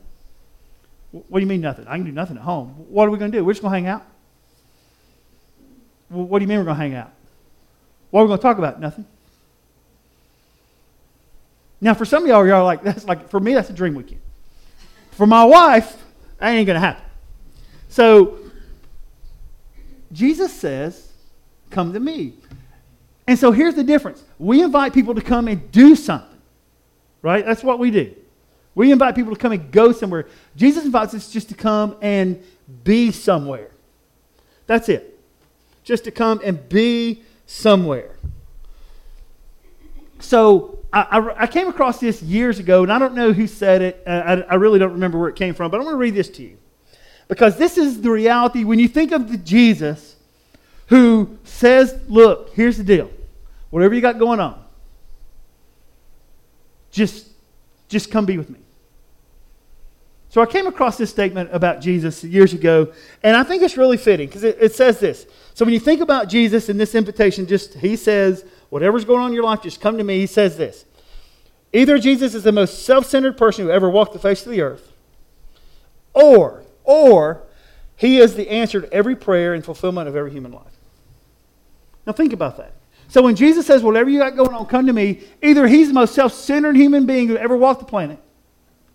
What 1.12 1.40
do 1.40 1.40
you 1.40 1.48
mean 1.48 1.62
nothing? 1.62 1.88
I 1.88 1.96
can 1.96 2.06
do 2.06 2.12
nothing 2.12 2.38
at 2.38 2.44
home. 2.44 2.70
What 2.90 3.08
are 3.08 3.12
we 3.12 3.18
going 3.18 3.32
to 3.32 3.38
do? 3.38 3.44
We're 3.44 3.54
just 3.54 3.62
going 3.62 3.72
to 3.72 3.80
hang 3.80 3.88
out. 3.88 4.06
what 6.10 6.40
do 6.40 6.44
you 6.44 6.48
mean 6.48 6.60
we're 6.60 6.66
going 6.66 6.78
to 6.78 6.82
hang 6.82 6.96
out? 6.96 7.12
What 8.12 8.22
are 8.22 8.24
we 8.26 8.28
going 8.28 8.40
to 8.40 8.44
talk 8.44 8.58
about? 8.58 8.80
Nothing. 8.80 9.06
Now, 11.80 11.94
for 11.94 12.06
some 12.06 12.24
of 12.24 12.30
y'all, 12.30 12.46
y'all 12.48 12.66
like, 12.66 12.84
that's 12.84 13.06
like, 13.06 13.30
for 13.30 13.40
me, 13.40 13.54
that's 13.54 13.70
a 13.70 13.74
dream 13.74 13.96
weekend. 13.96 14.22
For 15.12 15.26
my 15.26 15.44
wife, 15.44 16.04
that 16.40 16.50
ain't 16.50 16.68
going 16.68 16.76
to 16.76 16.80
happen. 16.80 17.04
So, 17.90 18.38
Jesus 20.12 20.54
says, 20.54 21.12
come 21.70 21.94
to 21.94 22.00
me. 22.00 22.34
And 23.28 23.38
so 23.38 23.52
here's 23.52 23.76
the 23.76 23.84
difference 23.84 24.24
we 24.40 24.64
invite 24.64 24.94
people 24.94 25.14
to 25.16 25.22
come 25.22 25.48
and 25.48 25.72
do 25.72 25.96
something, 25.96 26.40
right? 27.22 27.46
That's 27.46 27.64
what 27.64 27.78
we 27.78 27.92
do. 27.92 28.16
We 28.74 28.92
invite 28.92 29.16
people 29.16 29.34
to 29.34 29.40
come 29.40 29.52
and 29.52 29.72
go 29.72 29.92
somewhere. 29.92 30.28
Jesus 30.56 30.86
invites 30.86 31.14
us 31.14 31.32
just 31.32 31.50
to 31.50 31.56
come 31.56 31.98
and 32.02 32.42
be 32.84 33.12
somewhere. 33.12 33.72
That's 34.68 34.88
it. 34.88 35.20
Just 35.84 36.04
to 36.04 36.12
come 36.12 36.42
and 36.44 36.70
be 36.70 37.24
somewhere. 37.48 38.16
So 40.20 40.80
I, 40.94 41.02
I, 41.02 41.44
I 41.44 41.48
came 41.48 41.68
across 41.68 42.00
this 42.00 42.22
years 42.22 42.60
ago, 42.60 42.84
and 42.84 42.92
I 42.92 43.00
don't 43.00 43.16
know 43.16 43.34
who 43.34 43.48
said 43.48 43.82
it. 43.82 44.04
Uh, 44.06 44.44
I, 44.50 44.54
I 44.54 44.56
really 44.56 44.80
don't 44.80 44.94
remember 44.94 45.18
where 45.18 45.30
it 45.30 45.36
came 45.36 45.54
from, 45.54 45.72
but 45.72 45.78
I'm 45.78 45.84
going 45.84 45.96
to 45.96 46.00
read 46.00 46.14
this 46.14 46.30
to 46.30 46.44
you. 46.44 46.58
Because 47.28 47.58
this 47.58 47.78
is 47.78 48.02
the 48.02 48.12
reality 48.12 48.64
when 48.64 48.80
you 48.80 48.88
think 48.88 49.12
of 49.12 49.32
the 49.32 49.38
Jesus 49.38 50.16
who 50.88 51.38
says, 51.44 52.00
Look, 52.08 52.54
here's 52.54 52.78
the 52.78 52.84
deal. 52.84 53.10
Whatever 53.70 53.94
you 53.94 54.02
got 54.02 54.18
going 54.18 54.40
on, 54.40 54.64
just, 56.92 57.28
just 57.90 58.12
come 58.12 58.26
be 58.26 58.38
with 58.38 58.50
me. 58.50 58.60
So 60.30 60.42
I 60.42 60.46
came 60.46 60.68
across 60.68 60.98
this 60.98 61.10
statement 61.10 61.50
about 61.54 61.80
Jesus 61.80 62.24
years 62.24 62.54
ago, 62.54 62.92
and 63.24 63.36
I 63.36 63.44
think 63.44 63.64
it's 63.64 63.78
really 63.78 63.98
fitting 63.98 64.28
because 64.28 64.44
it, 64.44 64.58
it, 64.60 64.76
says 64.76 65.00
this. 65.00 65.26
So 65.54 65.64
when 65.64 65.74
you 65.74 65.80
think 65.80 66.02
about 66.02 66.28
Jesus 66.28 66.70
and 66.70 66.80
this 66.80 66.96
invitation, 66.96 67.48
just 67.48 67.76
he 67.76 67.96
says, 67.96 68.46
whatever's 68.70 69.06
going 69.06 69.22
on 69.22 69.30
in 69.30 69.34
your 69.34 69.46
life, 69.46 69.62
just 69.62 69.80
come 69.80 69.98
to 69.98 70.04
me. 70.04 70.20
He 70.20 70.28
says 70.28 70.58
this. 70.58 70.86
Either 71.72 71.98
Jesus 71.98 72.34
is 72.36 72.44
the 72.44 72.52
most 72.52 72.84
self-centered 72.84 73.38
person 73.38 73.66
who 73.66 73.72
ever 73.72 73.90
walked 73.90 74.14
the 74.14 74.20
face 74.20 74.46
of 74.46 74.52
the 74.52 74.62
earth, 74.62 74.94
or, 76.14 76.64
or 76.84 77.44
he 77.96 78.20
is 78.20 78.36
the 78.36 78.50
answer 78.50 78.82
to 78.82 78.94
every 78.94 79.16
prayer 79.16 79.54
and 79.54 79.64
fulfillment 79.64 80.08
of 80.08 80.16
every 80.16 80.32
human 80.32 80.52
life. 80.52 80.78
Now 82.06 82.14
think 82.14 82.34
about 82.34 82.58
that. 82.58 82.74
So 83.10 83.22
when 83.22 83.36
Jesus 83.36 83.66
says, 83.66 83.84
whatever 83.84 84.10
you 84.10 84.20
got 84.20 84.36
going 84.36 84.54
on, 84.54 84.66
come 84.66 84.88
to 84.88 84.94
me, 84.94 85.22
either 85.42 85.68
he's 85.68 85.88
the 85.88 85.94
most 85.94 86.14
self 86.14 86.34
centered 86.34 86.76
human 86.76 87.06
being 87.06 87.28
who 87.28 87.38
ever 87.38 87.56
walked 87.56 87.80
the 87.80 87.86
planet, 87.86 88.20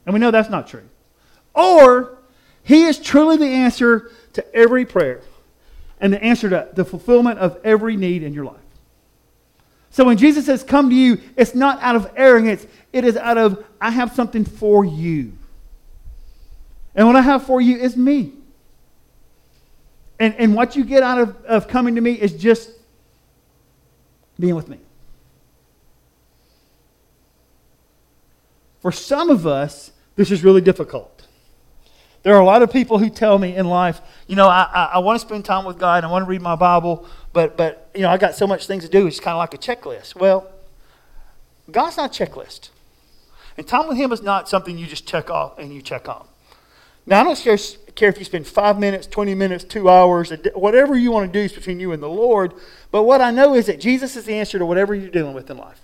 and 0.05 0.13
we 0.13 0.21
know 0.21 0.31
that's 0.31 0.51
not 0.51 0.69
true, 0.69 0.89
or 1.55 2.19
he 2.63 2.85
is 2.85 2.99
truly 2.99 3.37
the 3.37 3.47
answer 3.47 4.11
to 4.35 4.55
every 4.55 4.85
prayer 4.85 5.21
and 6.01 6.13
the 6.13 6.23
answer 6.23 6.51
to 6.51 6.69
the 6.75 6.85
fulfillment 6.85 7.39
of 7.39 7.59
every 7.65 7.97
need 7.97 8.23
in 8.23 8.35
your 8.35 8.45
life. 8.45 8.57
So 9.91 10.05
when 10.05 10.17
Jesus 10.17 10.47
says, 10.47 10.63
come 10.63 10.89
to 10.89 10.97
you, 10.97 11.21
it's 11.37 11.55
not 11.55 11.81
out 11.83 11.97
of 11.97 12.11
arrogance, 12.17 12.67
it 12.93 13.05
is 13.05 13.17
out 13.17 13.37
of, 13.37 13.65
I 13.81 13.91
have 13.91 14.15
something 14.15 14.45
for 14.45 14.85
you. 14.85 15.33
And 16.95 17.07
what 17.07 17.17
I 17.17 17.21
have 17.21 17.45
for 17.45 17.61
you 17.61 17.77
is 17.77 17.97
me. 17.97 18.33
And, 20.19 20.35
and 20.37 20.55
what 20.55 20.77
you 20.77 20.85
get 20.85 21.03
out 21.03 21.19
of, 21.19 21.45
of 21.45 21.69
coming 21.69 21.95
to 21.97 22.01
me 22.01 22.13
is 22.13 22.33
just 22.33 22.71
being 24.43 24.57
with 24.57 24.69
me. 24.69 24.79
For 28.81 28.91
some 28.91 29.31
of 29.31 29.47
us, 29.47 29.93
this 30.17 30.33
is 30.33 30.43
really 30.43 30.61
difficult. 30.61 31.29
There 32.25 32.35
are 32.35 32.41
a 32.41 32.45
lot 32.45 32.63
of 32.63 32.73
people 32.73 32.99
who 32.99 33.09
tell 33.09 33.39
me 33.39 33.55
in 33.55 33.67
life, 33.67 34.01
you 34.27 34.35
know, 34.35 34.49
I, 34.49 34.69
I, 34.75 34.85
I 34.95 34.99
want 34.99 35.21
to 35.21 35.25
spend 35.25 35.45
time 35.45 35.65
with 35.65 35.79
God, 35.79 35.99
and 35.99 36.07
I 36.07 36.11
want 36.11 36.25
to 36.25 36.29
read 36.29 36.43
my 36.43 36.57
Bible, 36.57 37.07
but, 37.33 37.57
but, 37.57 37.89
you 37.95 38.03
know, 38.03 38.11
I 38.11 38.17
got 38.17 38.35
so 38.35 38.49
much 38.49 38.67
things 38.67 38.83
to 38.83 38.91
do, 38.91 39.07
it's 39.07 39.21
kind 39.21 39.35
of 39.35 39.39
like 39.39 39.55
a 39.55 39.59
checklist. 39.59 40.17
Well, 40.17 40.51
God's 41.71 41.97
not 41.97 42.21
a 42.21 42.27
checklist. 42.27 42.71
And 43.57 43.65
time 43.65 43.87
with 43.87 43.97
Him 43.97 44.11
is 44.11 44.23
not 44.23 44.49
something 44.49 44.77
you 44.77 44.89
just 44.89 45.07
check 45.07 45.31
off 45.31 45.57
and 45.57 45.73
you 45.73 45.83
check 45.83 46.09
on. 46.09 46.27
Now, 47.05 47.21
I 47.21 47.25
don't 47.25 47.39
care, 47.39 47.59
care 47.95 48.09
if 48.09 48.19
you 48.19 48.25
spend 48.25 48.47
five 48.47 48.79
minutes, 48.79 49.07
20 49.07 49.35
minutes, 49.35 49.65
two 49.65 49.89
hours, 49.89 50.33
whatever 50.55 50.97
you 50.97 51.11
want 51.11 51.33
to 51.33 51.39
do 51.39 51.45
is 51.45 51.53
between 51.53 51.81
you 51.81 51.93
and 51.93 52.03
the 52.03 52.09
Lord. 52.09 52.55
But 52.91 53.03
what 53.03 53.21
I 53.21 53.31
know 53.31 53.55
is 53.55 53.67
that 53.67 53.81
Jesus 53.81 54.15
is 54.17 54.25
the 54.25 54.35
answer 54.35 54.59
to 54.59 54.67
whatever 54.67 54.95
you're 54.95 55.11
dealing 55.11 55.35
with 55.35 55.51
in 55.51 55.57
life. 55.57 55.81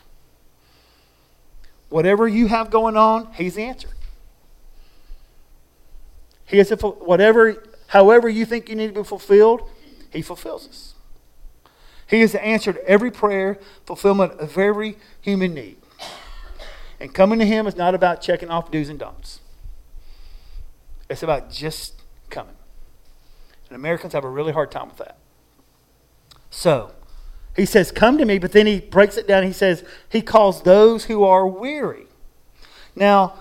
Whatever 1.88 2.28
you 2.28 2.48
have 2.48 2.70
going 2.70 2.96
on, 2.96 3.32
He's 3.34 3.54
the 3.54 3.62
answer. 3.62 3.88
He 6.46 6.58
is 6.58 6.70
whatever, 6.70 7.62
however 7.88 8.28
you 8.28 8.46
think 8.46 8.68
you 8.68 8.76
need 8.76 8.94
to 8.94 9.00
be 9.00 9.04
fulfilled, 9.04 9.68
He 10.10 10.22
fulfills 10.22 10.68
us. 10.68 10.94
He 12.06 12.22
is 12.22 12.32
the 12.32 12.44
answer 12.44 12.72
to 12.72 12.88
every 12.88 13.10
prayer, 13.10 13.58
fulfillment 13.84 14.32
of 14.40 14.56
every 14.56 14.96
human 15.20 15.52
need. 15.52 15.76
And 17.00 17.12
coming 17.12 17.38
to 17.38 17.44
Him 17.44 17.66
is 17.66 17.76
not 17.76 17.94
about 17.94 18.22
checking 18.22 18.50
off 18.50 18.70
do's 18.70 18.88
and 18.88 18.98
don'ts. 18.98 19.40
It's 21.08 21.22
about 21.22 21.50
just 21.50 22.02
coming. 22.30 22.54
And 23.68 23.76
Americans 23.76 24.12
have 24.12 24.24
a 24.24 24.28
really 24.28 24.52
hard 24.52 24.70
time 24.70 24.88
with 24.88 24.98
that. 24.98 25.18
So, 26.50 26.92
he 27.56 27.66
says, 27.66 27.90
Come 27.90 28.18
to 28.18 28.24
me, 28.24 28.38
but 28.38 28.52
then 28.52 28.66
he 28.66 28.80
breaks 28.80 29.16
it 29.16 29.26
down. 29.26 29.42
He 29.42 29.52
says, 29.52 29.84
He 30.08 30.22
calls 30.22 30.62
those 30.62 31.04
who 31.04 31.24
are 31.24 31.46
weary. 31.46 32.06
Now, 32.94 33.40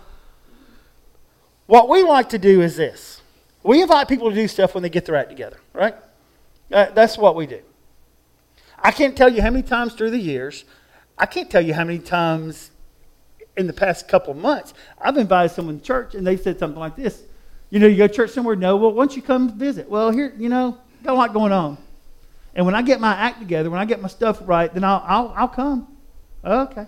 what 1.65 1.89
we 1.89 2.03
like 2.03 2.29
to 2.29 2.37
do 2.37 2.61
is 2.61 2.75
this 2.75 3.21
we 3.63 3.81
invite 3.81 4.07
people 4.07 4.29
to 4.29 4.35
do 4.35 4.47
stuff 4.47 4.73
when 4.73 4.83
they 4.83 4.89
get 4.89 5.05
their 5.05 5.15
act 5.15 5.29
together, 5.29 5.59
right? 5.73 5.95
Uh, 6.71 6.89
that's 6.91 7.17
what 7.17 7.35
we 7.35 7.45
do. 7.45 7.61
I 8.79 8.91
can't 8.91 9.17
tell 9.17 9.29
you 9.29 9.41
how 9.41 9.49
many 9.49 9.63
times 9.63 9.93
through 9.93 10.11
the 10.11 10.19
years, 10.19 10.63
I 11.17 11.25
can't 11.25 11.49
tell 11.49 11.61
you 11.61 11.73
how 11.73 11.83
many 11.83 11.99
times 11.99 12.71
in 13.57 13.67
the 13.67 13.73
past 13.73 14.07
couple 14.07 14.33
months, 14.35 14.73
I've 15.01 15.17
invited 15.17 15.53
someone 15.53 15.79
to 15.79 15.85
church 15.85 16.15
and 16.15 16.25
they 16.25 16.37
said 16.37 16.59
something 16.59 16.79
like 16.79 16.95
this 16.95 17.23
you 17.69 17.79
know, 17.79 17.87
you 17.87 17.97
go 17.97 18.07
to 18.07 18.13
church 18.13 18.31
somewhere, 18.31 18.55
no, 18.55 18.77
well, 18.77 18.93
once 18.93 19.15
you 19.15 19.21
come 19.21 19.57
visit, 19.57 19.89
well, 19.89 20.09
here, 20.11 20.33
you 20.37 20.49
know, 20.49 20.77
got 21.03 21.13
a 21.13 21.17
lot 21.17 21.33
going 21.33 21.51
on. 21.51 21.77
And 22.55 22.65
when 22.65 22.75
I 22.75 22.81
get 22.81 22.99
my 22.99 23.13
act 23.13 23.39
together, 23.39 23.69
when 23.69 23.79
I 23.79 23.85
get 23.85 24.01
my 24.01 24.07
stuff 24.07 24.39
right, 24.41 24.73
then 24.73 24.83
I'll, 24.83 25.03
I'll, 25.05 25.33
I'll 25.35 25.47
come. 25.47 25.87
Okay. 26.43 26.87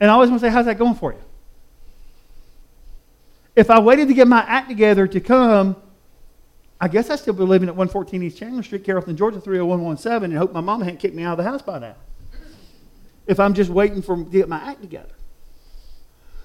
And 0.00 0.10
I 0.10 0.14
always 0.14 0.30
want 0.30 0.40
to 0.40 0.48
say, 0.48 0.52
how's 0.52 0.66
that 0.66 0.78
going 0.78 0.94
for 0.94 1.12
you? 1.12 1.18
If 3.54 3.68
I 3.68 3.78
waited 3.80 4.08
to 4.08 4.14
get 4.14 4.26
my 4.26 4.40
act 4.40 4.68
together 4.68 5.06
to 5.06 5.20
come, 5.20 5.76
I 6.80 6.88
guess 6.88 7.10
I'd 7.10 7.18
still 7.18 7.34
be 7.34 7.42
living 7.42 7.68
at 7.68 7.76
114 7.76 8.22
East 8.22 8.38
Chandler 8.38 8.62
Street, 8.62 8.84
Carrollton, 8.84 9.16
Georgia, 9.16 9.38
30117, 9.38 10.30
and 10.30 10.38
hope 10.38 10.52
my 10.52 10.62
mama 10.62 10.86
hadn't 10.86 11.00
kicked 11.00 11.14
me 11.14 11.24
out 11.24 11.38
of 11.38 11.44
the 11.44 11.50
house 11.50 11.60
by 11.60 11.78
now. 11.78 11.96
If 13.26 13.38
I'm 13.38 13.52
just 13.52 13.70
waiting 13.70 14.00
for 14.00 14.16
to 14.16 14.24
get 14.24 14.48
my 14.48 14.58
act 14.58 14.80
together. 14.80 15.12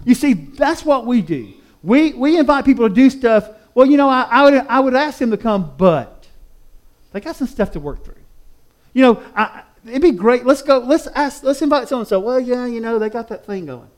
You 0.04 0.14
see, 0.14 0.34
that's 0.34 0.84
what 0.84 1.06
we 1.06 1.22
do. 1.22 1.54
We, 1.86 2.14
we 2.14 2.40
invite 2.40 2.66
people 2.66 2.90
to 2.90 2.94
do 2.94 3.12
stuff. 3.12 3.48
Well, 3.76 3.86
you 3.86 3.96
know, 3.96 4.10
I, 4.10 4.24
I, 4.24 4.44
would, 4.44 4.54
I 4.56 4.80
would 4.80 4.96
ask 4.96 5.20
them 5.20 5.30
to 5.30 5.38
come, 5.38 5.74
but 5.78 6.26
they 7.12 7.22
got 7.22 7.36
some 7.36 7.48
stuff 7.48 7.72
to 7.72 7.80
work 7.80 8.04
through. 8.04 8.16
You 8.94 9.04
know, 9.04 9.24
I, 9.36 9.62
it'd 9.86 10.02
be 10.02 10.12
great. 10.12 10.46
Let's 10.46 10.64
go. 10.64 10.80
Let's 10.80 11.06
ask. 11.08 11.44
Let's 11.44 11.62
invite 11.62 11.88
someone. 11.88 12.08
So, 12.08 12.20
well, 12.20 12.40
yeah, 12.40 12.66
you 12.66 12.82
know, 12.82 12.98
they 12.98 13.10
got 13.10 13.28
that 13.28 13.46
thing 13.46 13.68
going. 13.68 13.90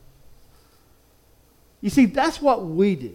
You 1.80 1.88
see, 1.88 2.06
that's 2.06 2.42
what 2.42 2.66
we 2.66 2.94
do. 2.94 3.14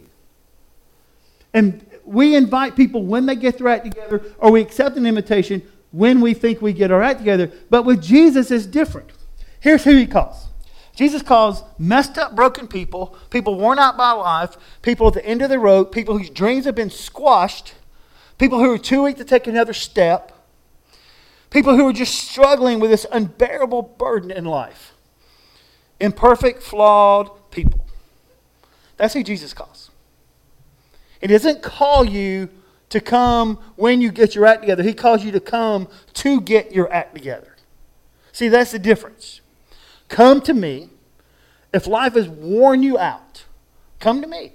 And 1.53 1.85
we 2.03 2.35
invite 2.35 2.75
people 2.75 3.03
when 3.05 3.27
they 3.27 3.35
get 3.35 3.59
their 3.59 3.67
act 3.67 3.85
together, 3.85 4.23
or 4.39 4.51
we 4.51 4.61
accept 4.61 4.97
an 4.97 5.05
invitation 5.05 5.61
when 5.91 6.19
we 6.19 6.33
think 6.33 6.61
we 6.61 6.73
get 6.73 6.89
our 6.89 7.03
act 7.03 7.19
together. 7.19 7.51
But 7.69 7.83
with 7.83 8.01
Jesus, 8.01 8.49
it's 8.49 8.65
different. 8.65 9.11
Here's 9.59 9.83
who 9.83 9.95
he 9.95 10.07
calls 10.07 10.47
Jesus 10.95 11.23
calls 11.23 11.63
messed 11.79 12.17
up, 12.17 12.35
broken 12.35 12.67
people, 12.67 13.17
people 13.31 13.55
worn 13.55 13.79
out 13.79 13.97
by 13.97 14.11
life, 14.11 14.55
people 14.81 15.07
at 15.07 15.13
the 15.13 15.25
end 15.25 15.41
of 15.41 15.49
the 15.49 15.57
rope, 15.57 15.91
people 15.91 16.17
whose 16.17 16.29
dreams 16.29 16.65
have 16.65 16.75
been 16.75 16.91
squashed, 16.91 17.73
people 18.37 18.59
who 18.59 18.71
are 18.71 18.77
too 18.77 19.03
weak 19.03 19.17
to 19.17 19.23
take 19.23 19.47
another 19.47 19.73
step, 19.73 20.31
people 21.49 21.75
who 21.75 21.87
are 21.87 21.93
just 21.93 22.13
struggling 22.13 22.79
with 22.79 22.91
this 22.91 23.07
unbearable 23.11 23.81
burden 23.81 24.29
in 24.29 24.45
life. 24.45 24.93
Imperfect, 25.99 26.61
flawed 26.61 27.29
people. 27.49 27.85
That's 28.97 29.13
who 29.13 29.23
Jesus 29.23 29.53
calls. 29.53 29.89
He 31.21 31.27
doesn't 31.27 31.63
call 31.63 32.05
you 32.05 32.49
to 32.89 32.99
come 32.99 33.57
when 33.75 34.01
you 34.01 34.11
get 34.11 34.35
your 34.35 34.45
act 34.45 34.61
together, 34.61 34.83
He 34.83 34.93
calls 34.93 35.23
you 35.23 35.31
to 35.31 35.39
come 35.39 35.87
to 36.13 36.39
get 36.39 36.71
your 36.71 36.91
act 36.93 37.15
together. 37.15 37.55
See, 38.31 38.49
that's 38.49 38.71
the 38.71 38.77
difference. 38.79 39.41
Come 40.13 40.41
to 40.41 40.53
me. 40.53 40.89
If 41.73 41.87
life 41.87 42.13
has 42.13 42.29
worn 42.29 42.83
you 42.83 42.99
out, 42.99 43.45
come 43.99 44.21
to 44.21 44.27
me. 44.27 44.53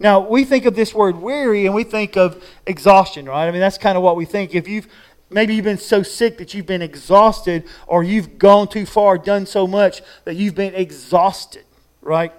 Now, 0.00 0.18
we 0.18 0.44
think 0.44 0.64
of 0.64 0.74
this 0.74 0.92
word 0.92 1.22
weary 1.22 1.66
and 1.66 1.74
we 1.74 1.84
think 1.84 2.16
of 2.16 2.44
exhaustion, 2.66 3.26
right? 3.26 3.46
I 3.46 3.52
mean, 3.52 3.60
that's 3.60 3.78
kind 3.78 3.96
of 3.96 4.02
what 4.02 4.16
we 4.16 4.24
think. 4.24 4.56
If 4.56 4.66
you've 4.66 4.88
maybe 5.30 5.54
you've 5.54 5.64
been 5.64 5.78
so 5.78 6.02
sick 6.02 6.36
that 6.38 6.52
you've 6.52 6.66
been 6.66 6.82
exhausted 6.82 7.62
or 7.86 8.02
you've 8.02 8.40
gone 8.40 8.66
too 8.66 8.86
far, 8.86 9.18
done 9.18 9.46
so 9.46 9.68
much 9.68 10.02
that 10.24 10.34
you've 10.34 10.56
been 10.56 10.74
exhausted, 10.74 11.64
right? 12.02 12.32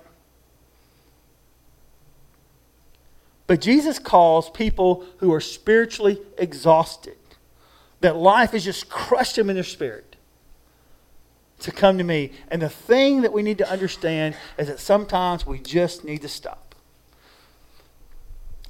But 3.48 3.62
Jesus 3.62 4.00
calls 4.00 4.50
people 4.50 5.06
who 5.20 5.34
are 5.34 5.40
spiritually 5.40 6.20
exhausted, 6.38 7.16
that 8.02 8.18
life 8.18 8.52
has 8.52 8.66
just 8.66 8.90
crushed 8.90 9.38
them 9.38 9.50
in 9.50 9.56
their 9.56 9.64
spirit 9.64 10.09
to 11.60 11.72
come 11.72 11.98
to 11.98 12.04
me. 12.04 12.32
And 12.50 12.62
the 12.62 12.70
thing 12.70 13.22
that 13.22 13.34
we 13.34 13.42
need 13.42 13.58
to 13.60 13.70
understand 13.70 14.36
is 14.58 14.68
that 14.68 14.80
sometimes 14.80 15.46
we 15.46 15.60
just 15.60 16.04
need 16.04 16.22
to 16.22 16.30
stop. 16.30 16.76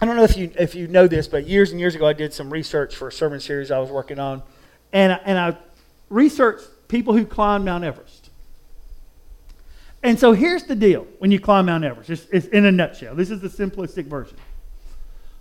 I 0.02 0.06
don't 0.06 0.16
know 0.16 0.24
if 0.24 0.38
you, 0.38 0.52
if 0.58 0.76
you 0.76 0.88
know 0.88 1.08
this, 1.08 1.28
but 1.28 1.46
years 1.46 1.72
and 1.72 1.80
years 1.80 1.94
ago, 1.94 2.08
I 2.08 2.14
did 2.14 2.34
some 2.34 2.52
research 2.52 2.96
for 2.96 3.10
a 3.10 3.12
sermon 3.12 3.40
series 3.40 3.70
I 3.70 3.80
was 3.80 3.90
working 3.90 4.18
on. 4.18 4.42
And, 4.94 5.20
and 5.26 5.38
I 5.38 5.58
researched 6.10 6.66
people 6.88 7.14
who 7.14 7.26
climbed 7.26 7.66
Mount 7.66 7.84
Everest. 7.84 8.30
And 10.02 10.18
so 10.18 10.32
here's 10.32 10.64
the 10.64 10.76
deal 10.76 11.06
when 11.20 11.32
you 11.32 11.40
climb 11.40 11.66
Mount 11.66 11.84
Everest. 11.84 12.10
It's, 12.10 12.26
it's 12.32 12.48
in 12.48 12.66
a 12.66 12.72
nutshell. 12.72 13.14
This 13.16 13.30
is 13.30 13.42
the 13.42 13.50
simplistic 13.50 14.06
version. 14.06 14.38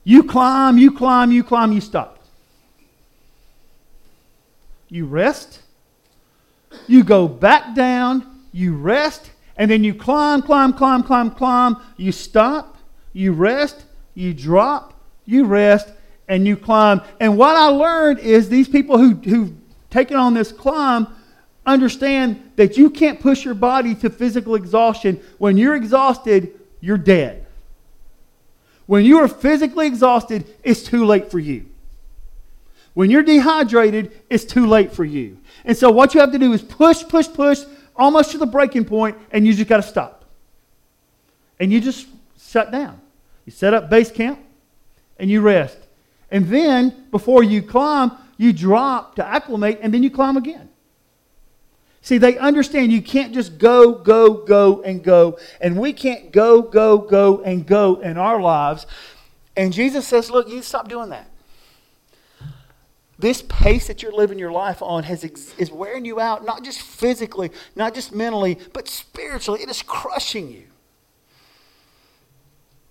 You 0.03 0.25
climb, 0.25 0.77
you 0.77 0.91
climb, 0.91 1.31
you 1.31 1.45
climb, 1.45 1.71
you 1.71 1.81
stop. 1.81 2.19
You 4.89 5.07
rest. 5.07 5.61
You 6.87 7.05
go 7.05 7.29
back 7.29 7.75
down, 7.75 8.41
you 8.53 8.75
rest, 8.75 9.31
and 9.57 9.71
then 9.71 9.85
you 9.85 9.95
climb, 9.95 10.43
climb, 10.43 10.73
climb, 10.73 11.03
climb, 11.03 11.31
climb. 11.31 11.77
You 11.97 12.13
stop, 12.13 12.77
you 13.13 13.33
rest, 13.33 13.85
you 14.15 14.33
drop, 14.35 14.95
you 15.25 15.45
rest, 15.45 15.89
and 16.29 16.47
you 16.47 16.57
climb. 16.57 17.01
And 17.21 17.37
what 17.37 17.57
I 17.57 17.67
learned 17.67 18.21
is 18.21 18.49
these 18.49 18.69
people 18.69 18.99
who, 18.99 19.15
who've 19.15 19.53
taken 19.91 20.17
on 20.17 20.35
this 20.35 20.53
climb 20.53 21.09
understand 21.67 22.53
that 22.57 22.77
you 22.77 22.91
can't 22.91 23.21
push 23.21 23.45
your 23.45 23.55
body 23.55 23.95
to 23.97 24.11
physical 24.11 24.55
exhaustion. 24.55 25.21
When 25.39 25.57
you're 25.57 25.77
exhausted, 25.77 26.59
you're 26.81 26.99
dead. 26.99 27.47
When 28.87 29.05
you 29.05 29.19
are 29.19 29.29
physically 29.29 29.87
exhausted, 29.87 30.47
it's 30.63 30.83
too 30.83 31.05
late 31.05 31.31
for 31.31 31.39
you. 31.39 31.67
When 32.99 33.13
you're 33.13 33.23
dehydrated, 33.23 34.11
it's 34.29 34.45
too 34.45 34.67
late 34.67 34.91
for 34.91 35.05
you. 35.05 35.39
And 35.65 35.77
so 35.77 35.89
what 35.89 36.15
you 36.15 36.21
have 36.21 36.33
to 36.33 36.39
do 36.39 36.53
is 36.53 36.63
push, 36.63 37.05
push, 37.07 37.29
push, 37.33 37.61
almost 37.95 38.33
to 38.33 38.39
the 38.39 38.47
breaking 38.47 38.87
point, 38.87 39.17
and 39.31 39.47
you 39.47 39.55
just 39.55 39.69
got 39.69 39.77
to 39.77 39.85
stop. 39.85 40.25
And 41.61 41.73
you 41.73 41.81
just 41.81 42.09
shut 42.41 42.73
down. 42.73 43.01
You 43.47 43.53
set 43.53 43.73
up 43.73 43.89
base 43.89 44.11
camp, 44.11 44.41
and 45.17 45.31
you 45.31 45.43
rest. 45.43 45.79
And 46.33 46.49
then, 46.49 47.07
before 47.13 47.45
you 47.45 47.63
climb, 47.63 48.11
you 48.37 48.53
drop 48.53 49.15
to 49.15 49.25
acclimate, 49.25 49.79
and 49.81 49.95
then 49.95 50.03
you 50.03 50.11
climb 50.11 50.37
again. 50.37 50.69
See, 52.03 52.19
they 52.19 52.37
understand 52.37 52.91
you 52.91 53.01
can't 53.01 53.33
just 53.33 53.59
go, 53.59 53.93
go, 53.93 54.45
go, 54.45 54.83
and 54.83 55.05
go. 55.05 55.39
And 55.61 55.79
we 55.79 55.93
can't 55.93 56.33
go, 56.33 56.63
go, 56.63 56.99
go, 56.99 57.43
and 57.43 57.65
go 57.65 58.01
in 58.01 58.19
our 58.19 58.41
lives. 58.41 58.87
And 59.57 59.73
Jesus 59.73 60.05
says, 60.05 60.33
Look, 60.33 60.49
you 60.49 60.63
stop 60.63 60.89
doing 60.89 61.11
that. 61.11 61.31
This 63.19 63.43
pace 63.43 63.89
that 63.89 64.03
you're 64.03 64.13
living 64.13 64.39
your 64.39 64.53
life 64.53 64.81
on 64.81 65.03
has, 65.03 65.25
is 65.25 65.71
wearing 65.73 66.05
you 66.05 66.21
out, 66.21 66.45
not 66.45 66.63
just 66.63 66.81
physically, 66.81 67.51
not 67.75 67.93
just 67.93 68.15
mentally, 68.15 68.59
but 68.73 68.87
spiritually. 68.87 69.61
It 69.61 69.69
is 69.69 69.83
crushing 69.83 70.51
you. 70.51 70.65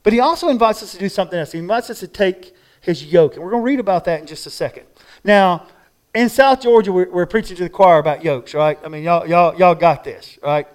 But 0.04 0.12
he 0.12 0.20
also 0.20 0.50
invites 0.50 0.84
us 0.84 0.92
to 0.92 0.98
do 0.98 1.08
something 1.08 1.40
else. 1.40 1.54
He 1.54 1.60
invites 1.60 1.90
us 1.90 2.02
to 2.02 2.08
take 2.08 2.54
his 2.82 3.06
yoke. 3.06 3.36
And 3.36 3.44
we're 3.44 3.52
going 3.52 3.62
to 3.62 3.66
read 3.66 3.80
about 3.80 4.06
that 4.06 4.20
in 4.20 4.28
just 4.28 4.46
a 4.46 4.50
second. 4.50 4.86
Now, 5.24 5.68
in 6.14 6.30
South 6.30 6.62
Georgia, 6.62 6.92
we're, 6.92 7.10
we're, 7.10 7.26
preaching 7.26 7.56
to 7.58 7.64
the 7.64 7.70
choir 7.70 8.00
about 8.00 8.24
yokes, 8.24 8.54
right? 8.54 8.78
I 8.84 8.90
mean, 8.90 9.04
y'all, 9.04 9.28
y'all, 9.28 9.56
y'all 9.58 9.76
got 9.76 10.04
this, 10.04 10.38
right? 10.44 10.68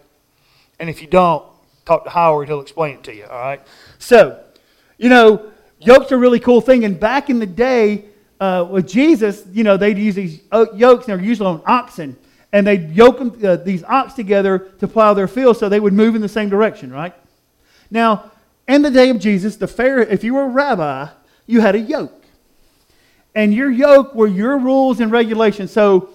And 0.79 0.89
if 0.89 1.01
you 1.03 1.09
don't, 1.09 1.45
talk 1.85 2.05
to 2.05 2.11
Howard, 2.11 2.49
he'll 2.49 2.61
explain 2.61 2.97
it 2.97 3.05
to 3.05 3.15
you, 3.15 3.25
all 3.25 3.39
right? 3.39 3.61
So, 3.99 4.43
you 4.99 5.09
know, 5.09 5.51
yokes 5.79 6.13
are 6.13 6.15
a 6.15 6.19
really 6.19 6.41
cool 6.41 6.61
thing. 6.61 6.85
And 6.85 6.99
back 6.99 7.29
in 7.29 7.39
the 7.39 7.47
day 7.47 8.05
uh, 8.43 8.65
with 8.65 8.89
Jesus, 8.89 9.45
you 9.53 9.65
know, 9.65 9.77
they'd 9.77 9.97
use 9.97 10.15
these 10.15 10.43
yokes, 10.75 11.07
and 11.07 11.19
they're 11.19 11.27
usually 11.27 11.49
on 11.49 11.63
oxen. 11.65 12.17
And 12.53 12.67
they'd 12.67 12.91
yoke 12.91 13.19
them, 13.19 13.41
uh, 13.43 13.57
these 13.57 13.83
ox 13.85 14.13
together 14.13 14.59
to 14.81 14.89
plow 14.89 15.15
their 15.15 15.29
fields 15.29 15.59
so 15.59 15.69
they 15.69 15.81
would 15.81 15.95
move 15.95 16.15
in 16.15 16.21
the 16.21 16.29
same 16.29 16.51
direction, 16.51 16.93
right? 16.93 17.15
Now, 17.91 18.31
in 18.69 18.83
the 18.83 18.91
day 18.91 19.09
of 19.11 19.19
Jesus, 19.19 19.57
the 19.57 19.67
fair, 19.67 20.01
if 20.01 20.23
you 20.23 20.35
were 20.35 20.43
a 20.43 20.49
rabbi, 20.49 21.09
you 21.47 21.61
had 21.61 21.75
a 21.75 21.79
yoke 21.79 22.23
and 23.35 23.55
your 23.55 23.71
yoke 23.71 24.15
were 24.15 24.27
your 24.27 24.59
rules 24.59 25.01
and 25.01 25.11
regulations. 25.11 25.73
So, 25.73 26.11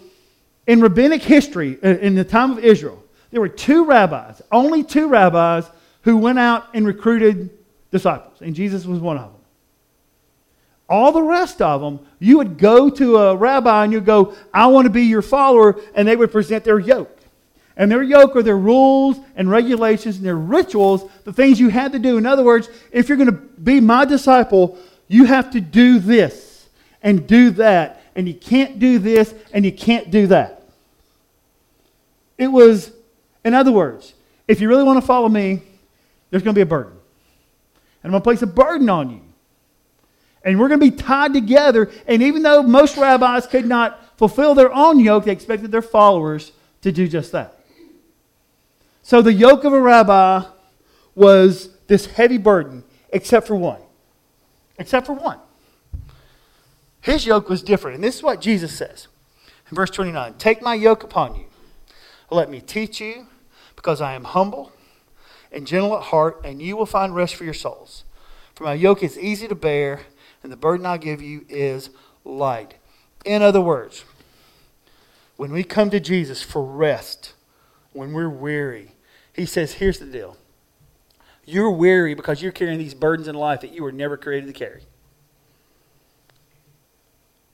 in 0.65 0.81
rabbinic 0.81 1.23
history, 1.23 1.77
uh, 1.83 1.87
in 1.87 2.15
the 2.15 2.23
time 2.23 2.51
of 2.51 2.59
Israel, 2.59 3.03
there 3.31 3.41
were 3.41 3.49
two 3.49 3.85
rabbis, 3.85 4.41
only 4.51 4.83
two 4.83 5.07
rabbis, 5.07 5.69
who 6.01 6.17
went 6.17 6.39
out 6.39 6.67
and 6.73 6.85
recruited 6.85 7.49
disciples, 7.91 8.41
and 8.41 8.55
Jesus 8.55 8.85
was 8.85 8.99
one 8.99 9.17
of 9.17 9.31
them. 9.31 9.41
All 10.89 11.11
the 11.11 11.21
rest 11.21 11.61
of 11.61 11.81
them, 11.81 12.06
you 12.19 12.37
would 12.37 12.57
go 12.57 12.89
to 12.89 13.17
a 13.17 13.35
rabbi 13.35 13.83
and 13.83 13.93
you'd 13.93 14.05
go, 14.05 14.35
I 14.53 14.67
want 14.67 14.85
to 14.85 14.89
be 14.89 15.03
your 15.03 15.21
follower, 15.21 15.79
and 15.93 16.07
they 16.07 16.15
would 16.15 16.31
present 16.31 16.63
their 16.63 16.79
yoke. 16.79 17.13
And 17.75 17.91
their 17.91 18.01
yoke 18.01 18.35
are 18.35 18.41
their 18.41 18.57
rules 18.57 19.19
and 19.35 19.51
regulations 19.51 20.17
and 20.17 20.25
their 20.25 20.35
rituals, 20.37 21.09
the 21.25 21.33
things 21.33 21.59
you 21.59 21.69
had 21.69 21.91
to 21.91 21.99
do. 21.99 22.17
In 22.17 22.25
other 22.25 22.43
words, 22.43 22.69
if 22.91 23.07
you're 23.07 23.17
going 23.17 23.29
to 23.29 23.33
be 23.33 23.79
my 23.79 24.03
disciple, 24.03 24.79
you 25.07 25.25
have 25.25 25.51
to 25.51 25.61
do 25.61 25.99
this 25.99 26.67
and 27.03 27.27
do 27.27 27.51
that, 27.51 28.01
and 28.15 28.27
you 28.27 28.33
can't 28.33 28.79
do 28.79 28.97
this 28.97 29.33
and 29.53 29.63
you 29.63 29.71
can't 29.71 30.09
do 30.09 30.25
that. 30.27 30.63
It 32.39 32.47
was, 32.47 32.91
in 33.45 33.53
other 33.53 33.71
words, 33.71 34.15
if 34.47 34.59
you 34.59 34.69
really 34.69 34.83
want 34.83 34.99
to 34.99 35.05
follow 35.05 35.29
me, 35.29 35.61
there's 36.31 36.41
going 36.41 36.55
to 36.55 36.57
be 36.57 36.63
a 36.63 36.65
burden. 36.65 36.93
And 38.03 38.05
I'm 38.05 38.11
going 38.11 38.21
to 38.21 38.23
place 38.23 38.41
a 38.41 38.47
burden 38.47 38.89
on 38.89 39.11
you. 39.11 39.21
And 40.47 40.57
we're 40.57 40.69
going 40.69 40.79
to 40.79 40.91
be 40.91 40.95
tied 40.95 41.33
together. 41.33 41.91
And 42.07 42.23
even 42.23 42.41
though 42.41 42.63
most 42.63 42.95
rabbis 42.95 43.47
could 43.47 43.65
not 43.65 44.17
fulfill 44.17 44.55
their 44.55 44.73
own 44.73 44.97
yoke, 44.97 45.25
they 45.25 45.33
expected 45.33 45.73
their 45.73 45.81
followers 45.81 46.53
to 46.83 46.91
do 46.93 47.05
just 47.05 47.33
that. 47.33 47.61
So 49.03 49.21
the 49.21 49.33
yoke 49.33 49.65
of 49.65 49.73
a 49.73 49.81
rabbi 49.81 50.45
was 51.15 51.75
this 51.87 52.05
heavy 52.05 52.37
burden, 52.37 52.85
except 53.09 53.45
for 53.45 53.57
one. 53.57 53.81
Except 54.79 55.05
for 55.05 55.11
one. 55.11 55.37
His 57.01 57.25
yoke 57.25 57.49
was 57.49 57.61
different. 57.61 57.95
And 57.95 58.03
this 58.03 58.15
is 58.15 58.23
what 58.23 58.39
Jesus 58.39 58.73
says 58.73 59.09
in 59.69 59.75
verse 59.75 59.89
29 59.89 60.35
Take 60.35 60.61
my 60.61 60.75
yoke 60.75 61.03
upon 61.03 61.35
you. 61.35 61.47
Let 62.31 62.49
me 62.49 62.61
teach 62.61 63.01
you, 63.01 63.27
because 63.75 63.99
I 63.99 64.13
am 64.13 64.23
humble 64.23 64.71
and 65.51 65.67
gentle 65.67 65.97
at 65.97 66.03
heart, 66.03 66.39
and 66.45 66.61
you 66.61 66.77
will 66.77 66.85
find 66.85 67.13
rest 67.13 67.35
for 67.35 67.43
your 67.43 67.53
souls. 67.53 68.05
For 68.55 68.63
my 68.63 68.75
yoke 68.75 69.03
is 69.03 69.19
easy 69.19 69.49
to 69.49 69.55
bear, 69.55 70.03
and 70.43 70.51
the 70.51 70.57
burden 70.57 70.85
I 70.85 70.97
give 70.97 71.21
you 71.21 71.45
is 71.49 71.89
light. 72.23 72.75
In 73.25 73.41
other 73.41 73.61
words, 73.61 74.05
when 75.35 75.51
we 75.51 75.63
come 75.63 75.89
to 75.89 75.99
Jesus 75.99 76.41
for 76.41 76.63
rest, 76.63 77.33
when 77.93 78.13
we're 78.13 78.29
weary, 78.29 78.93
he 79.33 79.45
says, 79.45 79.73
Here's 79.73 79.99
the 79.99 80.05
deal. 80.05 80.37
You're 81.45 81.71
weary 81.71 82.13
because 82.13 82.41
you're 82.41 82.51
carrying 82.51 82.77
these 82.77 82.93
burdens 82.93 83.27
in 83.27 83.35
life 83.35 83.61
that 83.61 83.71
you 83.71 83.83
were 83.83 83.91
never 83.91 84.17
created 84.17 84.47
to 84.47 84.53
carry. 84.53 84.81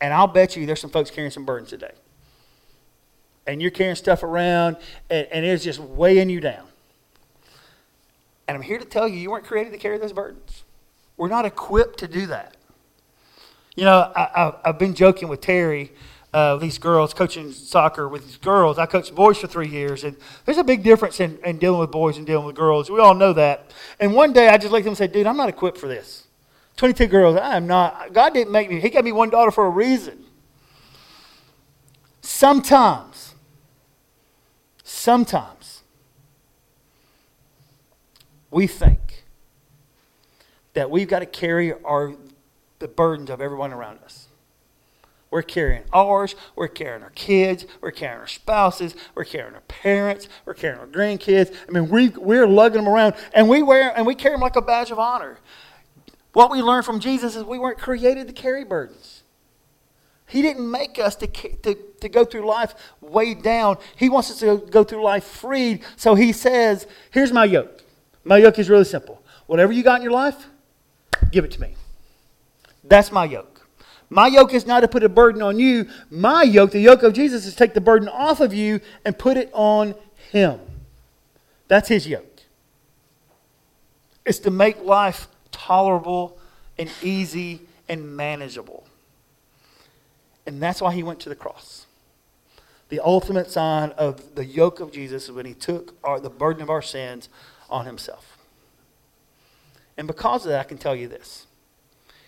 And 0.01 0.13
I'll 0.13 0.27
bet 0.27 0.55
you 0.55 0.65
there's 0.65 0.81
some 0.81 0.89
folks 0.89 1.11
carrying 1.11 1.31
some 1.31 1.45
burdens 1.45 1.69
today. 1.69 1.91
And 3.45 3.61
you're 3.61 3.71
carrying 3.71 3.95
stuff 3.95 4.23
around, 4.23 4.77
and, 5.09 5.27
and 5.31 5.45
it's 5.45 5.63
just 5.63 5.79
weighing 5.79 6.29
you 6.29 6.39
down. 6.39 6.65
And 8.47 8.57
I'm 8.57 8.63
here 8.63 8.79
to 8.79 8.85
tell 8.85 9.07
you, 9.07 9.17
you 9.17 9.31
weren't 9.31 9.45
created 9.45 9.71
to 9.71 9.77
carry 9.77 9.97
those 9.97 10.13
burdens. 10.13 10.63
We're 11.15 11.29
not 11.29 11.45
equipped 11.45 11.99
to 11.99 12.07
do 12.07 12.25
that. 12.27 12.57
You 13.75 13.85
know, 13.85 14.11
I, 14.15 14.53
have 14.65 14.77
been 14.77 14.93
joking 14.93 15.27
with 15.27 15.41
Terry, 15.41 15.91
uh, 16.33 16.57
these 16.57 16.77
girls, 16.77 17.13
coaching 17.13 17.51
soccer 17.51 18.07
with 18.07 18.25
these 18.25 18.37
girls. 18.37 18.77
I 18.77 18.85
coached 18.85 19.15
boys 19.15 19.37
for 19.39 19.47
three 19.47 19.67
years, 19.67 20.03
and 20.03 20.15
there's 20.45 20.57
a 20.57 20.63
big 20.63 20.83
difference 20.83 21.19
in, 21.19 21.39
in 21.43 21.57
dealing 21.57 21.79
with 21.79 21.91
boys 21.91 22.17
and 22.17 22.25
dealing 22.25 22.45
with 22.45 22.55
girls. 22.55 22.89
We 22.89 22.99
all 22.99 23.15
know 23.15 23.33
that. 23.33 23.71
And 23.99 24.13
one 24.13 24.33
day 24.33 24.47
I 24.49 24.57
just 24.57 24.71
looked 24.71 24.81
at 24.81 24.85
them 24.85 24.91
and 24.91 24.97
said, 24.97 25.11
dude, 25.11 25.25
I'm 25.25 25.37
not 25.37 25.49
equipped 25.49 25.77
for 25.77 25.87
this. 25.87 26.27
22 26.77 27.07
girls. 27.07 27.37
I 27.37 27.55
am 27.57 27.67
not. 27.67 28.13
God 28.13 28.33
didn't 28.33 28.51
make 28.51 28.69
me. 28.69 28.79
He 28.79 28.89
gave 28.89 29.03
me 29.03 29.11
one 29.11 29.29
daughter 29.29 29.51
for 29.51 29.65
a 29.65 29.69
reason. 29.69 30.23
Sometimes, 32.21 33.35
sometimes, 34.83 35.83
we 38.49 38.65
think 38.65 39.23
that 40.73 40.89
we've 40.89 41.07
got 41.07 41.19
to 41.19 41.25
carry 41.25 41.73
our 41.83 42.15
the 42.83 42.87
burdens 42.89 43.29
of 43.29 43.39
everyone 43.39 43.71
around 43.71 43.99
us. 44.03 44.27
We're 45.31 45.41
carrying 45.41 45.83
ours, 45.93 46.35
we're 46.53 46.67
carrying 46.67 47.01
our 47.01 47.11
kids, 47.11 47.65
we're 47.79 47.91
carrying 47.91 48.19
our 48.19 48.27
spouses, 48.27 48.93
we're 49.15 49.23
carrying 49.23 49.55
our 49.55 49.61
parents, 49.61 50.27
we're 50.45 50.53
carrying 50.53 50.81
our 50.81 50.85
grandkids. 50.85 51.55
I 51.67 51.71
mean, 51.71 51.89
we, 51.89 52.09
we're 52.09 52.45
lugging 52.45 52.83
them 52.83 52.89
around, 52.89 53.15
and 53.33 53.47
we 53.47 53.63
wear 53.63 53.97
and 53.97 54.05
we 54.05 54.15
carry 54.15 54.35
them 54.35 54.41
like 54.41 54.57
a 54.57 54.61
badge 54.61 54.91
of 54.91 54.99
honor. 54.99 55.37
What 56.33 56.51
we 56.51 56.61
learn 56.61 56.83
from 56.83 56.99
Jesus 56.99 57.37
is 57.37 57.45
we 57.45 57.57
weren't 57.57 57.79
created 57.79 58.27
to 58.27 58.33
carry 58.33 58.65
burdens. 58.65 59.23
He 60.27 60.41
didn't 60.41 60.69
make 60.69 60.99
us 60.99 61.15
to, 61.15 61.27
to, 61.27 61.75
to 62.01 62.09
go 62.09 62.25
through 62.25 62.45
life 62.45 62.75
weighed 62.99 63.43
down. 63.43 63.77
He 63.95 64.09
wants 64.09 64.29
us 64.29 64.39
to 64.41 64.57
go 64.69 64.83
through 64.83 65.03
life 65.03 65.23
freed. 65.23 65.85
So 65.95 66.15
he 66.15 66.33
says, 66.33 66.85
Here's 67.11 67.31
my 67.31 67.45
yoke. 67.45 67.81
My 68.25 68.39
yoke 68.39 68.59
is 68.59 68.69
really 68.69 68.83
simple. 68.83 69.23
Whatever 69.47 69.71
you 69.71 69.83
got 69.83 69.95
in 69.95 70.03
your 70.03 70.11
life, 70.11 70.47
give 71.31 71.45
it 71.45 71.51
to 71.51 71.61
me. 71.61 71.75
That's 72.83 73.11
my 73.11 73.25
yoke. 73.25 73.67
My 74.09 74.27
yoke 74.27 74.53
is 74.53 74.65
not 74.65 74.81
to 74.81 74.87
put 74.87 75.03
a 75.03 75.09
burden 75.09 75.41
on 75.41 75.57
you. 75.57 75.87
My 76.09 76.43
yoke, 76.43 76.71
the 76.71 76.79
yoke 76.79 77.03
of 77.03 77.13
Jesus, 77.13 77.45
is 77.45 77.53
to 77.53 77.57
take 77.57 77.73
the 77.73 77.81
burden 77.81 78.07
off 78.07 78.39
of 78.41 78.53
you 78.53 78.79
and 79.03 79.17
put 79.17 79.37
it 79.37 79.49
on 79.53 79.95
him. 80.31 80.59
That's 81.67 81.89
his 81.89 82.07
yoke. 82.07 82.41
It's 84.25 84.39
to 84.39 84.51
make 84.51 84.83
life 84.83 85.27
tolerable 85.51 86.37
and 86.77 86.91
easy 87.01 87.61
and 87.89 88.15
manageable. 88.15 88.85
And 90.45 90.61
that's 90.61 90.81
why 90.81 90.93
he 90.93 91.03
went 91.03 91.19
to 91.21 91.29
the 91.29 91.35
cross. 91.35 91.85
The 92.89 92.99
ultimate 92.99 93.49
sign 93.49 93.91
of 93.91 94.35
the 94.35 94.45
yoke 94.45 94.79
of 94.79 94.91
Jesus 94.91 95.23
is 95.23 95.31
when 95.31 95.45
he 95.45 95.53
took 95.53 95.95
our, 96.03 96.19
the 96.19 96.29
burden 96.29 96.61
of 96.61 96.69
our 96.69 96.81
sins 96.81 97.29
on 97.69 97.85
himself. 97.85 98.37
And 99.97 100.05
because 100.07 100.45
of 100.45 100.51
that, 100.51 100.59
I 100.59 100.63
can 100.63 100.77
tell 100.77 100.95
you 100.95 101.07
this. 101.07 101.47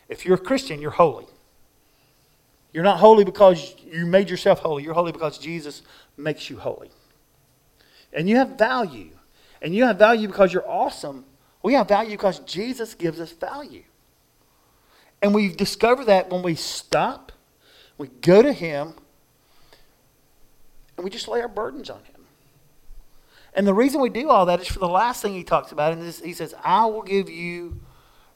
If 0.10 0.26
you're 0.26 0.36
a 0.36 0.40
Christian, 0.40 0.82
you're 0.82 0.92
holy. 0.92 1.28
You're 2.74 2.84
not 2.84 3.00
holy 3.00 3.24
because 3.24 3.76
you 3.86 4.06
made 4.06 4.30
yourself 4.30 4.60
holy. 4.60 4.84
You're 4.84 4.94
holy 4.94 5.12
because 5.12 5.38
Jesus 5.38 5.82
makes 6.18 6.50
you 6.50 6.58
holy. 6.58 6.92
And 8.12 8.30
you 8.30 8.36
have 8.36 8.50
value. 8.58 9.12
And 9.62 9.74
you 9.74 9.86
have 9.86 9.98
value 9.98 10.28
because 10.28 10.54
you're 10.54 10.70
awesome. 10.70 11.26
We 11.64 11.74
have 11.74 11.88
value 11.88 12.12
because 12.12 12.40
Jesus 12.40 12.94
gives 12.94 13.20
us 13.20 13.32
value. 13.32 13.84
And 15.22 15.34
we 15.34 15.50
discover 15.50 16.06
that 16.06 16.30
when 16.30 16.44
we 16.44 16.56
stop, 16.56 17.32
we 17.98 18.10
go 18.22 18.42
to 18.42 18.54
Him, 18.54 18.94
and 20.98 21.04
we 21.04 21.10
just 21.10 21.28
lay 21.28 21.42
our 21.42 21.48
burdens 21.48 21.90
on 21.90 22.04
Him. 22.04 22.26
And 23.54 23.66
the 23.66 23.74
reason 23.74 24.02
we 24.02 24.10
do 24.10 24.30
all 24.30 24.46
that 24.48 24.60
is 24.60 24.68
for 24.68 24.80
the 24.80 24.88
last 24.88 25.22
thing 25.22 25.34
He 25.34 25.44
talks 25.44 25.72
about, 25.72 25.94
and 25.94 26.02
this, 26.02 26.20
He 26.20 26.34
says, 26.34 26.54
I 26.64 26.86
will 26.86 27.02
give 27.02 27.30
you 27.30 27.80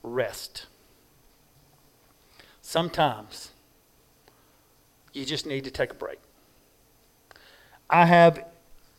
rest. 0.02 0.66
Sometimes 2.70 3.50
you 5.12 5.26
just 5.26 5.48
need 5.48 5.64
to 5.64 5.72
take 5.72 5.90
a 5.90 5.96
break. 5.96 6.20
I 7.90 8.06
have, 8.06 8.46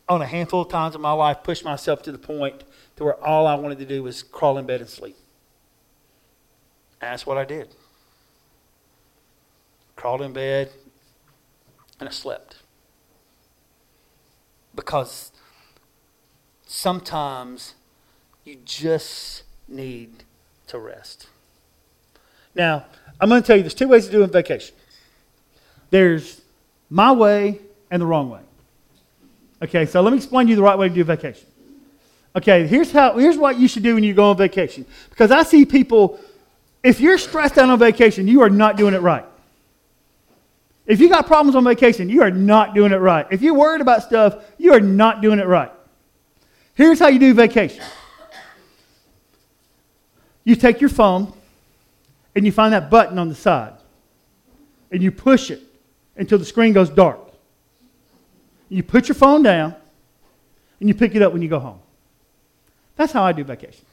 on 0.09 0.21
a 0.21 0.25
handful 0.25 0.63
of 0.63 0.67
times 0.67 0.93
in 0.93 0.99
my 0.99 1.13
life, 1.13 1.37
pushed 1.41 1.63
myself 1.63 2.01
to 2.01 2.11
the 2.11 2.17
point 2.17 2.65
to 2.97 3.05
where 3.05 3.23
all 3.23 3.47
I 3.47 3.55
wanted 3.55 3.79
to 3.79 3.85
do 3.85 4.03
was 4.03 4.23
crawl 4.23 4.57
in 4.57 4.65
bed 4.65 4.81
and 4.81 4.89
sleep. 4.89 5.15
And 6.99 7.13
that's 7.13 7.25
what 7.25 7.37
I 7.37 7.45
did 7.45 7.73
crawled 9.95 10.21
in 10.21 10.33
bed, 10.33 10.69
and 11.97 12.09
I 12.09 12.11
slept. 12.11 12.57
Because 14.75 15.31
sometimes 16.65 17.75
you 18.43 18.57
just 18.65 19.43
need 19.65 20.25
to 20.67 20.77
rest. 20.77 21.27
Now, 22.55 22.85
I'm 23.19 23.29
going 23.29 23.41
to 23.41 23.47
tell 23.47 23.55
you 23.55 23.63
there's 23.63 23.73
two 23.73 23.87
ways 23.87 24.05
to 24.05 24.11
do 24.11 24.23
a 24.23 24.27
vacation 24.27 24.75
there's 25.91 26.41
my 26.89 27.11
way 27.11 27.59
and 27.91 28.01
the 28.01 28.05
wrong 28.05 28.29
way. 28.29 28.39
Okay, 29.61 29.85
so 29.85 30.01
let 30.01 30.11
me 30.11 30.17
explain 30.17 30.47
to 30.47 30.49
you 30.49 30.55
the 30.55 30.63
right 30.63 30.77
way 30.77 30.89
to 30.89 30.95
do 30.95 31.01
a 31.01 31.03
vacation. 31.03 31.45
Okay, 32.35 32.65
here's 32.65 32.91
how 32.91 33.17
here's 33.17 33.37
what 33.37 33.59
you 33.59 33.67
should 33.67 33.83
do 33.83 33.93
when 33.93 34.03
you 34.03 34.13
go 34.13 34.31
on 34.31 34.37
vacation. 34.37 34.85
Because 35.09 35.31
I 35.31 35.43
see 35.43 35.65
people, 35.65 36.19
if 36.81 36.99
you're 36.99 37.17
stressed 37.17 37.57
out 37.57 37.69
on 37.69 37.77
vacation, 37.77 38.27
you 38.27 38.41
are 38.41 38.49
not 38.49 38.77
doing 38.77 38.93
it 38.93 39.01
right. 39.01 39.25
If 40.87 40.99
you 40.99 41.09
got 41.09 41.27
problems 41.27 41.55
on 41.55 41.63
vacation, 41.63 42.09
you 42.09 42.23
are 42.23 42.31
not 42.31 42.73
doing 42.73 42.91
it 42.91 42.97
right. 42.97 43.27
If 43.29 43.41
you're 43.41 43.53
worried 43.53 43.81
about 43.81 44.03
stuff, 44.03 44.43
you 44.57 44.73
are 44.73 44.79
not 44.79 45.21
doing 45.21 45.39
it 45.39 45.45
right. 45.45 45.71
Here's 46.73 46.99
how 46.99 47.09
you 47.09 47.19
do 47.19 47.33
vacation 47.33 47.83
you 50.43 50.55
take 50.55 50.81
your 50.81 50.89
phone 50.89 51.33
and 52.35 52.45
you 52.45 52.51
find 52.51 52.73
that 52.73 52.89
button 52.89 53.17
on 53.17 53.29
the 53.29 53.35
side 53.35 53.73
and 54.91 55.01
you 55.01 55.11
push 55.11 55.51
it 55.51 55.61
until 56.15 56.37
the 56.37 56.45
screen 56.45 56.73
goes 56.73 56.89
dark. 56.89 57.19
You 58.69 58.83
put 58.83 59.07
your 59.07 59.15
phone 59.15 59.43
down 59.43 59.75
and 60.79 60.89
you 60.89 60.95
pick 60.95 61.15
it 61.15 61.21
up 61.21 61.33
when 61.33 61.41
you 61.41 61.49
go 61.49 61.59
home. 61.59 61.79
That's 62.95 63.11
how 63.11 63.23
I 63.23 63.31
do 63.31 63.43
vacation. 63.43 63.85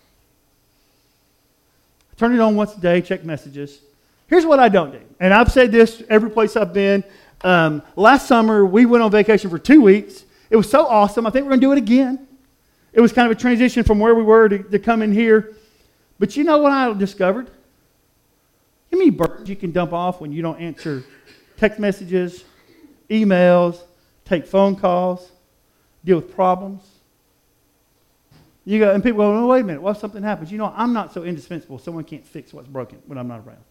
I 2.13 2.17
turn 2.17 2.35
it 2.35 2.41
on 2.41 2.57
once 2.57 2.75
a 2.77 2.81
day, 2.81 3.01
check 3.01 3.25
messages. 3.25 3.81
Here's 4.29 4.45
what 4.45 4.59
I 4.59 4.69
don't 4.69 4.93
do. 4.93 5.01
And 5.21 5.33
I've 5.33 5.51
said 5.51 5.73
this 5.73 6.03
every 6.09 6.31
place 6.31 6.57
I've 6.57 6.73
been. 6.73 7.03
Um, 7.43 7.83
last 7.97 8.29
summer, 8.29 8.65
we 8.67 8.87
went 8.87 9.03
on 9.03 9.11
vacation 9.11 9.49
for 9.51 9.59
two 9.59 9.81
weeks. 9.81 10.25
It 10.51 10.57
was 10.57 10.69
so 10.71 10.87
awesome. 10.87 11.27
I 11.27 11.31
think 11.31 11.45
we're 11.45 11.51
going 11.51 11.61
to 11.61 11.67
do 11.67 11.73
it 11.73 11.79
again. 11.79 12.27
It 12.93 13.01
was 13.01 13.13
kind 13.13 13.31
of 13.31 13.37
a 13.37 13.41
transition 13.41 13.85
from 13.85 13.99
where 13.99 14.15
we 14.15 14.23
were 14.23 14.49
to, 14.49 14.59
to 14.59 14.79
come 14.79 15.03
in 15.03 15.13
here. 15.13 15.55
But 16.19 16.37
you 16.37 16.45
know 16.45 16.59
what 16.59 16.73
I 16.73 16.93
discovered? 16.95 17.51
Many 19.09 19.17
burdens 19.17 19.49
you 19.49 19.57
can 19.57 19.73
dump 19.73 19.95
off 19.95 20.21
when 20.21 20.33
you 20.33 20.43
don't 20.43 20.61
answer 20.61 21.03
text 21.57 21.79
messages, 21.79 22.45
emails, 23.09 23.79
take 24.27 24.47
phone 24.47 24.77
calls, 24.77 25.31
deal 26.05 26.17
with 26.17 26.35
problems? 26.35 26.83
You 28.67 28.79
go, 28.81 28.93
and 28.93 29.03
people 29.03 29.21
go, 29.21 29.35
oh, 29.35 29.47
wait 29.47 29.61
a 29.61 29.65
minute, 29.65 29.81
what 29.81 29.93
if 29.93 29.97
something 29.97 30.23
happens? 30.23 30.53
You 30.53 30.59
know, 30.59 30.75
I'm 30.77 30.93
not 30.93 31.15
so 31.15 31.25
indispensable, 31.25 31.79
someone 31.79 32.05
can't 32.05 32.27
fix 32.27 32.53
what's 32.53 32.69
broken 32.69 33.01
when 33.07 33.17
I'm 33.17 33.29
not 33.29 33.47
around. 33.47 33.65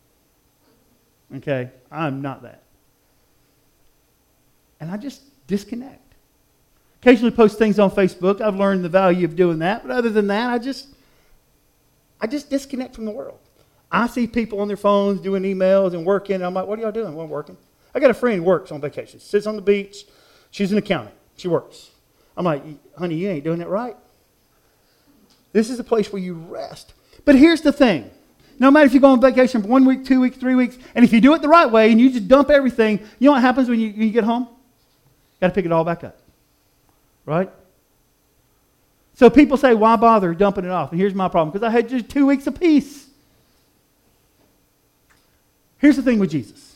Okay? 1.36 1.70
I'm 1.92 2.24
not 2.24 2.42
that. 2.42 2.64
And 4.80 4.90
I 4.90 4.98
just 4.98 5.22
disconnect. 5.46 6.16
Occasionally 7.00 7.30
post 7.30 7.60
things 7.60 7.78
on 7.78 7.92
Facebook. 7.92 8.42
I've 8.42 8.56
learned 8.56 8.84
the 8.84 8.90
value 8.90 9.26
of 9.26 9.36
doing 9.36 9.60
that. 9.60 9.84
But 9.86 9.92
other 9.92 10.10
than 10.10 10.26
that, 10.28 10.50
I 10.50 10.58
just 10.58 10.88
I 12.20 12.26
just 12.26 12.50
disconnect 12.50 12.96
from 12.96 13.06
the 13.06 13.12
world. 13.12 13.38
I 13.92 14.08
see 14.08 14.28
people 14.28 14.60
on 14.60 14.68
their 14.68 14.78
phones 14.78 15.22
doing 15.22 15.44
emails 15.44 15.94
and 15.94 16.06
working. 16.06 16.36
And 16.36 16.46
I'm 16.46 16.54
like, 16.54 16.68
what 16.68 16.80
are 16.80 16.82
y'all 16.82 16.92
doing? 16.92 17.16
Well, 17.16 17.26
I'm 17.26 17.32
working. 17.32 17.58
I 17.96 18.00
got 18.00 18.12
a 18.12 18.14
friend 18.14 18.38
who 18.38 18.44
works 18.44 18.72
on 18.72 18.82
vacation. 18.82 19.20
Sits 19.20 19.48
on 19.48 19.56
the 19.56 19.62
beach. 19.62 20.06
She's 20.52 20.72
an 20.72 20.78
accountant. 20.78 21.16
She 21.38 21.48
works. 21.48 21.92
I'm 22.36 22.46
like, 22.46 22.64
honey, 22.98 23.16
you 23.16 23.30
ain't 23.30 23.44
doing 23.44 23.62
it 23.62 23.68
right. 23.68 23.96
This 25.54 25.70
is 25.70 25.80
a 25.80 25.84
place 25.84 26.12
where 26.12 26.22
you 26.22 26.36
rest. 26.36 26.94
But 27.26 27.36
here's 27.36 27.62
the 27.62 27.72
thing 27.72 28.12
no 28.60 28.72
matter 28.72 28.88
if 28.88 28.94
you 28.94 29.00
go 29.00 29.10
on 29.10 29.22
vacation 29.22 29.62
for 29.62 29.68
one 29.68 29.86
week, 29.86 30.04
two 30.04 30.20
weeks, 30.20 30.38
three 30.38 30.56
weeks, 30.56 30.78
and 30.96 31.06
if 31.06 31.14
you 31.14 31.22
do 31.22 31.34
it 31.36 31.42
the 31.42 31.48
right 31.48 31.72
way 31.72 31.92
and 31.92 32.02
you 32.02 32.12
just 32.12 32.28
dump 32.28 32.50
everything, 32.50 33.00
you 33.20 33.28
know 33.28 33.34
what 33.34 33.42
happens 33.42 33.70
when 33.70 33.80
you, 33.80 33.92
when 33.92 34.02
you 34.02 34.12
get 34.12 34.24
home? 34.24 34.48
Got 35.40 35.50
to 35.50 35.54
pick 35.54 35.66
it 35.66 35.72
all 35.72 35.84
back 35.84 36.04
up. 36.04 36.18
Right? 37.26 37.52
So 39.14 39.30
people 39.30 39.58
say, 39.58 39.74
why 39.74 39.96
bother 39.96 40.34
dumping 40.34 40.66
it 40.66 40.72
off? 40.72 40.92
And 40.92 41.00
here's 41.00 41.14
my 41.14 41.28
problem 41.28 41.52
because 41.52 41.68
I 41.68 41.70
had 41.70 41.90
just 41.90 42.10
two 42.10 42.26
weeks 42.26 42.48
of 42.48 42.60
peace. 42.60 43.07
Here's 45.78 45.96
the 45.96 46.02
thing 46.02 46.20
with 46.20 46.32
Jesus 46.32 46.76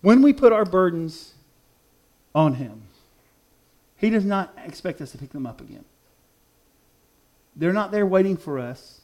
when 0.00 0.22
we 0.22 0.32
put 0.32 0.52
our 0.52 0.64
burdens 0.64 1.34
on 2.34 2.54
Him, 2.54 2.82
He 3.96 4.10
does 4.10 4.24
not 4.24 4.56
expect 4.64 5.00
us 5.00 5.12
to 5.12 5.18
pick 5.18 5.30
them 5.30 5.46
up 5.46 5.60
again. 5.60 5.84
They're 7.56 7.72
not 7.72 7.90
there 7.90 8.06
waiting 8.06 8.36
for 8.36 8.58
us. 8.58 9.00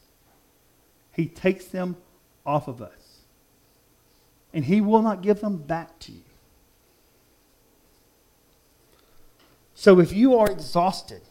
He 1.13 1.27
takes 1.27 1.67
them 1.67 1.97
off 2.47 2.69
of 2.69 2.81
us. 2.81 3.21
And 4.53 4.65
He 4.65 4.81
will 4.81 5.03
not 5.03 5.23
give 5.23 5.41
them 5.41 5.57
back 5.57 5.99
to 6.01 6.13
you. 6.13 6.21
So 9.75 9.99
if 9.99 10.13
you 10.13 10.39
are 10.39 10.49
exhausted, 10.49 11.23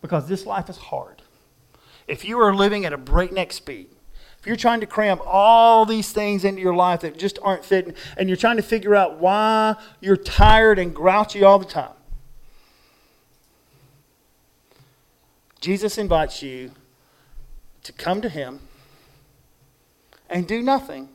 because 0.00 0.28
this 0.28 0.46
life 0.46 0.70
is 0.70 0.76
hard, 0.76 1.22
if 2.06 2.24
you 2.24 2.38
are 2.38 2.54
living 2.54 2.84
at 2.84 2.92
a 2.92 2.98
breakneck 2.98 3.52
speed, 3.52 3.88
if 4.42 4.46
you're 4.46 4.56
trying 4.56 4.80
to 4.80 4.86
cram 4.86 5.22
all 5.24 5.86
these 5.86 6.12
things 6.12 6.44
into 6.44 6.60
your 6.60 6.74
life 6.74 7.00
that 7.00 7.16
just 7.18 7.38
aren't 7.40 7.64
fitting, 7.64 7.94
and 8.18 8.28
you're 8.28 8.36
trying 8.36 8.56
to 8.56 8.62
figure 8.62 8.94
out 8.94 9.18
why 9.18 9.76
you're 10.00 10.16
tired 10.16 10.78
and 10.78 10.94
grouchy 10.94 11.42
all 11.42 11.58
the 11.58 11.64
time, 11.64 11.94
Jesus 15.60 15.96
invites 15.96 16.42
you 16.42 16.72
to 17.84 17.92
come 17.92 18.20
to 18.20 18.28
Him 18.28 18.60
and 20.28 20.48
do 20.48 20.60
nothing 20.60 21.08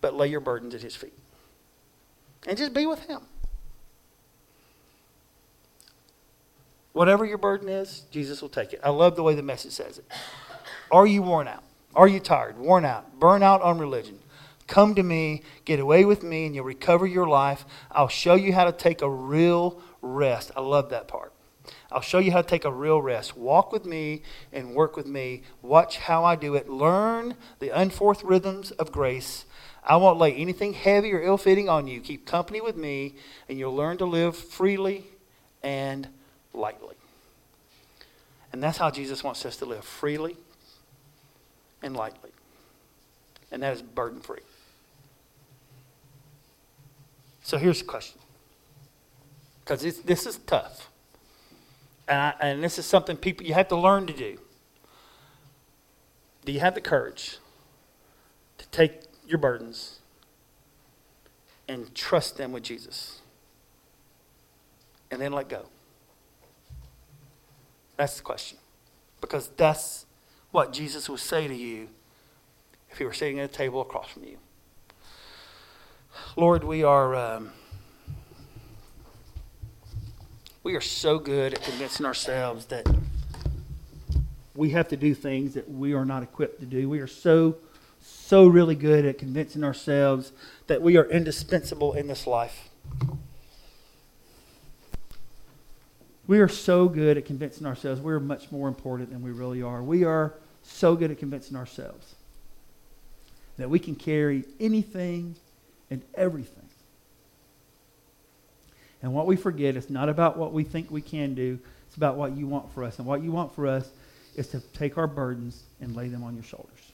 but 0.00 0.14
lay 0.14 0.28
your 0.28 0.40
burdens 0.40 0.74
at 0.74 0.82
his 0.82 0.94
feet. 0.94 1.14
And 2.46 2.56
just 2.56 2.72
be 2.72 2.86
with 2.86 3.00
him. 3.06 3.22
Whatever 6.92 7.24
your 7.24 7.38
burden 7.38 7.68
is, 7.68 8.04
Jesus 8.10 8.40
will 8.40 8.48
take 8.48 8.72
it. 8.72 8.80
I 8.84 8.90
love 8.90 9.16
the 9.16 9.22
way 9.22 9.34
the 9.34 9.42
message 9.42 9.72
says 9.72 9.98
it. 9.98 10.04
Are 10.92 11.06
you 11.06 11.22
worn 11.22 11.48
out? 11.48 11.64
Are 11.96 12.06
you 12.06 12.20
tired, 12.20 12.58
worn 12.58 12.84
out, 12.84 13.18
burn 13.18 13.42
out 13.42 13.62
on 13.62 13.78
religion? 13.78 14.18
Come 14.66 14.94
to 14.96 15.02
me, 15.02 15.42
get 15.64 15.80
away 15.80 16.04
with 16.04 16.22
me, 16.22 16.44
and 16.44 16.54
you'll 16.54 16.66
recover 16.66 17.06
your 17.06 17.26
life. 17.26 17.64
I'll 17.90 18.06
show 18.06 18.34
you 18.34 18.52
how 18.52 18.64
to 18.64 18.72
take 18.72 19.00
a 19.00 19.08
real 19.08 19.80
rest. 20.02 20.50
I 20.54 20.60
love 20.60 20.90
that 20.90 21.08
part. 21.08 21.32
I'll 21.90 22.02
show 22.02 22.18
you 22.18 22.32
how 22.32 22.42
to 22.42 22.46
take 22.46 22.66
a 22.66 22.70
real 22.70 23.00
rest. 23.00 23.34
Walk 23.34 23.72
with 23.72 23.86
me 23.86 24.22
and 24.52 24.74
work 24.74 24.94
with 24.94 25.06
me. 25.06 25.44
Watch 25.62 25.96
how 25.96 26.22
I 26.22 26.36
do 26.36 26.54
it. 26.54 26.68
Learn 26.68 27.34
the 27.60 27.70
unforced 27.70 28.22
rhythms 28.22 28.72
of 28.72 28.92
grace. 28.92 29.46
I 29.82 29.96
won't 29.96 30.18
lay 30.18 30.34
anything 30.34 30.74
heavy 30.74 31.14
or 31.14 31.22
ill 31.22 31.38
fitting 31.38 31.70
on 31.70 31.86
you. 31.86 32.00
Keep 32.00 32.26
company 32.26 32.60
with 32.60 32.76
me, 32.76 33.14
and 33.48 33.58
you'll 33.58 33.74
learn 33.74 33.96
to 33.98 34.04
live 34.04 34.36
freely 34.36 35.06
and 35.62 36.08
lightly. 36.52 36.96
And 38.52 38.62
that's 38.62 38.76
how 38.76 38.90
Jesus 38.90 39.24
wants 39.24 39.46
us 39.46 39.56
to 39.58 39.64
live 39.64 39.84
freely 39.84 40.36
and 41.86 41.96
lightly. 41.96 42.30
And 43.50 43.62
that 43.62 43.72
is 43.72 43.82
burden 43.82 44.20
free. 44.20 44.40
So 47.42 47.58
here's 47.58 47.78
the 47.78 47.86
question 47.86 48.20
because 49.64 49.80
this 50.02 50.26
is 50.26 50.38
tough 50.38 50.90
and, 52.08 52.20
I, 52.20 52.34
and 52.40 52.62
this 52.62 52.78
is 52.78 52.86
something 52.86 53.16
people 53.16 53.46
you 53.46 53.54
have 53.54 53.68
to 53.68 53.76
learn 53.76 54.06
to 54.08 54.12
do. 54.12 54.38
Do 56.44 56.52
you 56.52 56.60
have 56.60 56.74
the 56.74 56.80
courage 56.80 57.38
to 58.58 58.68
take 58.68 59.02
your 59.26 59.38
burdens 59.38 60.00
and 61.68 61.94
trust 61.94 62.36
them 62.36 62.52
with 62.52 62.62
Jesus? 62.64 63.20
and 65.10 65.20
then 65.20 65.32
let 65.32 65.48
go? 65.48 65.66
That's 67.96 68.16
the 68.16 68.22
question. 68.22 68.58
Because 69.20 69.48
that's 69.56 70.05
what 70.56 70.72
Jesus 70.72 71.06
would 71.10 71.20
say 71.20 71.46
to 71.46 71.54
you 71.54 71.86
if 72.88 72.96
he 72.96 73.04
were 73.04 73.12
sitting 73.12 73.38
at 73.40 73.44
a 73.44 73.52
table 73.52 73.82
across 73.82 74.08
from 74.08 74.24
you. 74.24 74.38
Lord, 76.34 76.64
we 76.64 76.82
are. 76.82 77.14
Um, 77.14 77.50
we 80.62 80.74
are 80.74 80.80
so 80.80 81.18
good 81.18 81.52
at 81.52 81.62
convincing 81.62 82.06
ourselves 82.06 82.64
that 82.66 82.86
we 84.54 84.70
have 84.70 84.88
to 84.88 84.96
do 84.96 85.14
things 85.14 85.52
that 85.52 85.70
we 85.70 85.92
are 85.92 86.06
not 86.06 86.22
equipped 86.22 86.60
to 86.60 86.66
do. 86.66 86.88
We 86.88 87.00
are 87.00 87.06
so, 87.06 87.56
so 88.00 88.46
really 88.46 88.74
good 88.74 89.04
at 89.04 89.18
convincing 89.18 89.62
ourselves 89.62 90.32
that 90.68 90.80
we 90.80 90.96
are 90.96 91.04
indispensable 91.04 91.92
in 91.92 92.06
this 92.06 92.26
life. 92.26 92.70
We 96.26 96.40
are 96.40 96.48
so 96.48 96.88
good 96.88 97.18
at 97.18 97.26
convincing 97.26 97.66
ourselves 97.66 98.00
we're 98.00 98.20
much 98.20 98.50
more 98.50 98.68
important 98.68 99.10
than 99.10 99.20
we 99.20 99.32
really 99.32 99.60
are. 99.60 99.82
We 99.82 100.02
are 100.04 100.32
so 100.66 100.96
good 100.96 101.10
at 101.10 101.18
convincing 101.18 101.56
ourselves 101.56 102.14
that 103.56 103.70
we 103.70 103.78
can 103.78 103.94
carry 103.94 104.44
anything 104.60 105.34
and 105.90 106.02
everything. 106.14 106.68
And 109.02 109.14
what 109.14 109.26
we 109.26 109.36
forget 109.36 109.76
is 109.76 109.88
not 109.88 110.08
about 110.08 110.36
what 110.36 110.52
we 110.52 110.64
think 110.64 110.90
we 110.90 111.00
can 111.00 111.34
do, 111.34 111.58
it's 111.86 111.96
about 111.96 112.16
what 112.16 112.36
you 112.36 112.46
want 112.46 112.72
for 112.72 112.82
us. 112.84 112.98
And 112.98 113.06
what 113.06 113.22
you 113.22 113.30
want 113.30 113.54
for 113.54 113.66
us 113.66 113.88
is 114.34 114.48
to 114.48 114.60
take 114.72 114.98
our 114.98 115.06
burdens 115.06 115.62
and 115.80 115.94
lay 115.94 116.08
them 116.08 116.22
on 116.22 116.34
your 116.34 116.44
shoulders. 116.44 116.92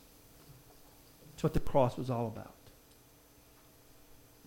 That's 1.31 1.43
what 1.43 1.55
the 1.55 1.61
cross 1.61 1.97
was 1.97 2.11
all 2.11 2.27
about. 2.27 2.55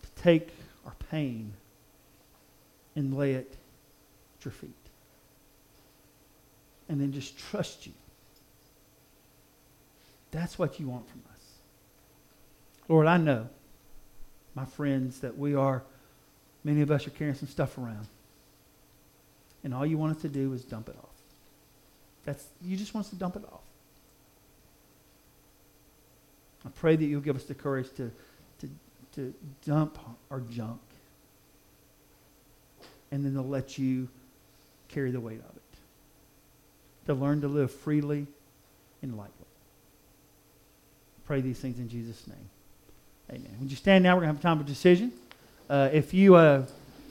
To 0.03 0.21
take 0.21 0.49
our 0.85 0.95
pain 1.09 1.53
and 2.95 3.17
lay 3.17 3.33
it 3.33 3.57
at 4.39 4.45
your 4.45 4.51
feet. 4.51 4.71
And 6.87 7.01
then 7.01 7.11
just 7.11 7.37
trust 7.37 7.87
you. 7.87 7.93
That's 10.35 10.59
what 10.59 10.81
you 10.81 10.87
want 10.89 11.09
from 11.09 11.21
us. 11.31 11.39
Lord, 12.89 13.07
I 13.07 13.15
know, 13.15 13.47
my 14.53 14.65
friends, 14.65 15.21
that 15.21 15.37
we 15.37 15.55
are, 15.55 15.81
many 16.65 16.81
of 16.81 16.91
us 16.91 17.07
are 17.07 17.11
carrying 17.11 17.35
some 17.35 17.47
stuff 17.47 17.77
around. 17.77 18.05
And 19.63 19.73
all 19.73 19.85
you 19.85 19.97
want 19.97 20.17
us 20.17 20.21
to 20.23 20.29
do 20.29 20.51
is 20.51 20.65
dump 20.65 20.89
it 20.89 20.95
off. 21.01 21.09
That's, 22.25 22.45
you 22.61 22.75
just 22.75 22.93
want 22.93 23.05
us 23.05 23.09
to 23.11 23.15
dump 23.15 23.37
it 23.37 23.45
off. 23.45 23.61
I 26.65 26.69
pray 26.69 26.97
that 26.97 27.05
you'll 27.05 27.21
give 27.21 27.37
us 27.37 27.45
the 27.45 27.55
courage 27.55 27.87
to, 27.95 28.11
to, 28.59 28.69
to 29.13 29.33
dump 29.65 29.97
our 30.29 30.41
junk 30.41 30.81
and 33.09 33.23
then 33.23 33.35
to 33.35 33.41
let 33.41 33.77
you 33.77 34.09
carry 34.89 35.11
the 35.11 35.21
weight 35.21 35.39
of 35.39 35.55
it. 35.55 35.61
To 37.05 37.13
learn 37.13 37.39
to 37.39 37.47
live 37.47 37.71
freely 37.71 38.27
and 39.01 39.15
lightly. 39.15 39.44
Pray 41.25 41.41
these 41.41 41.59
things 41.59 41.79
in 41.79 41.89
Jesus' 41.89 42.27
name. 42.27 42.37
Amen. 43.31 43.57
Would 43.59 43.71
you 43.71 43.77
stand 43.77 44.03
now? 44.03 44.15
We're 44.15 44.21
going 44.21 44.29
to 44.29 44.35
have 44.35 44.41
time 44.41 44.59
for 44.59 44.63
decision. 44.63 45.11
Uh, 45.69 45.89
if 45.91 46.13
you 46.13 46.35
uh, 46.35 46.65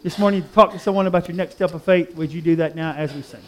this 0.05 0.18
morning 0.18 0.44
talk 0.53 0.70
to 0.72 0.79
someone 0.79 1.07
about 1.09 1.27
your 1.27 1.37
next 1.37 1.57
step 1.57 1.74
of 1.74 1.83
faith, 1.83 2.14
would 2.14 2.33
you 2.33 2.40
do 2.40 2.55
that 2.57 2.77
now 2.77 2.92
as 2.92 3.12
we 3.12 3.22
sing? 3.22 3.42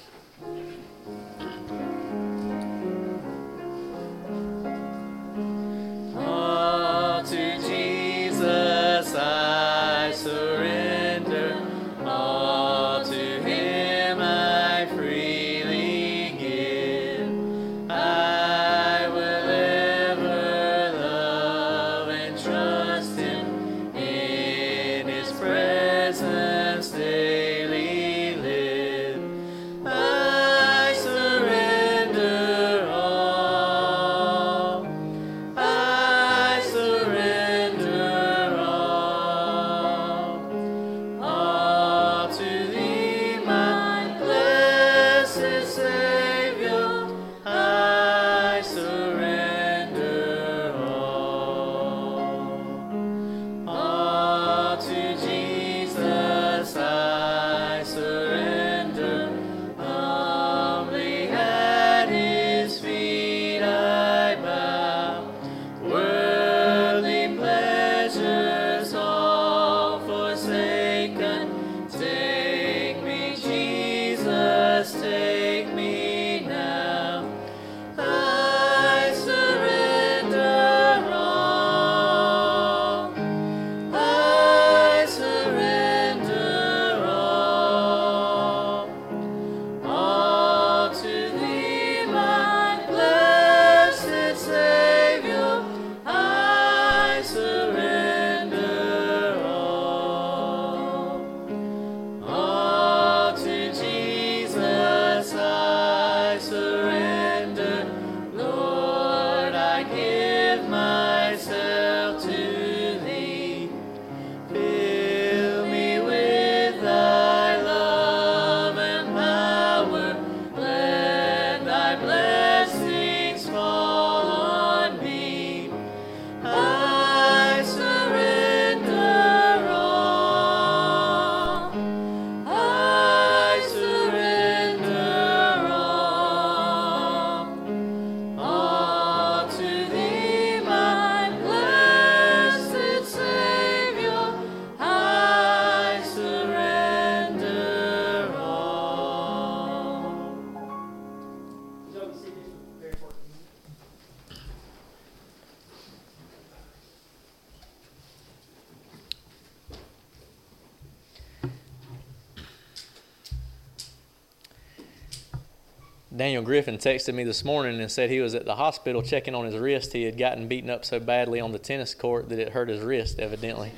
Daniel 166.17 166.43
Griffin 166.43 166.79
texted 166.79 167.15
me 167.15 167.25
this 167.25 167.45
morning 167.45 167.79
and 167.79 167.91
said 167.91 168.09
he 168.09 168.21
was 168.21 168.35
at 168.35 168.47
the 168.47 168.55
hospital 168.55 169.03
checking 169.03 169.35
on 169.35 169.45
his 169.45 169.57
wrist. 169.57 169.93
He 169.93 170.05
had 170.05 170.17
gotten 170.17 170.49
beaten 170.49 170.71
up 170.71 170.85
so 170.85 170.99
badly 170.99 171.41
on 171.41 171.53
the 171.53 171.59
tennis 171.59 171.95
court 171.95 172.31
that 172.31 172.39
it 172.39 172.51
hurt 172.51 172.71
his 172.71 172.81
wrist, 172.81 173.19
evidently. 173.19 173.73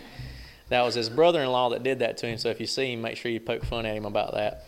That 0.68 0.82
was 0.82 0.94
his 0.94 1.08
brother 1.08 1.42
in 1.42 1.50
law 1.50 1.70
that 1.70 1.82
did 1.82 1.98
that 1.98 2.16
to 2.18 2.26
him, 2.26 2.38
so 2.38 2.48
if 2.50 2.60
you 2.60 2.66
see 2.66 2.92
him, 2.92 3.02
make 3.02 3.16
sure 3.16 3.32
you 3.32 3.40
poke 3.40 3.64
fun 3.64 3.86
at 3.86 3.96
him 3.96 4.04
about 4.04 4.34
that. 4.34 4.66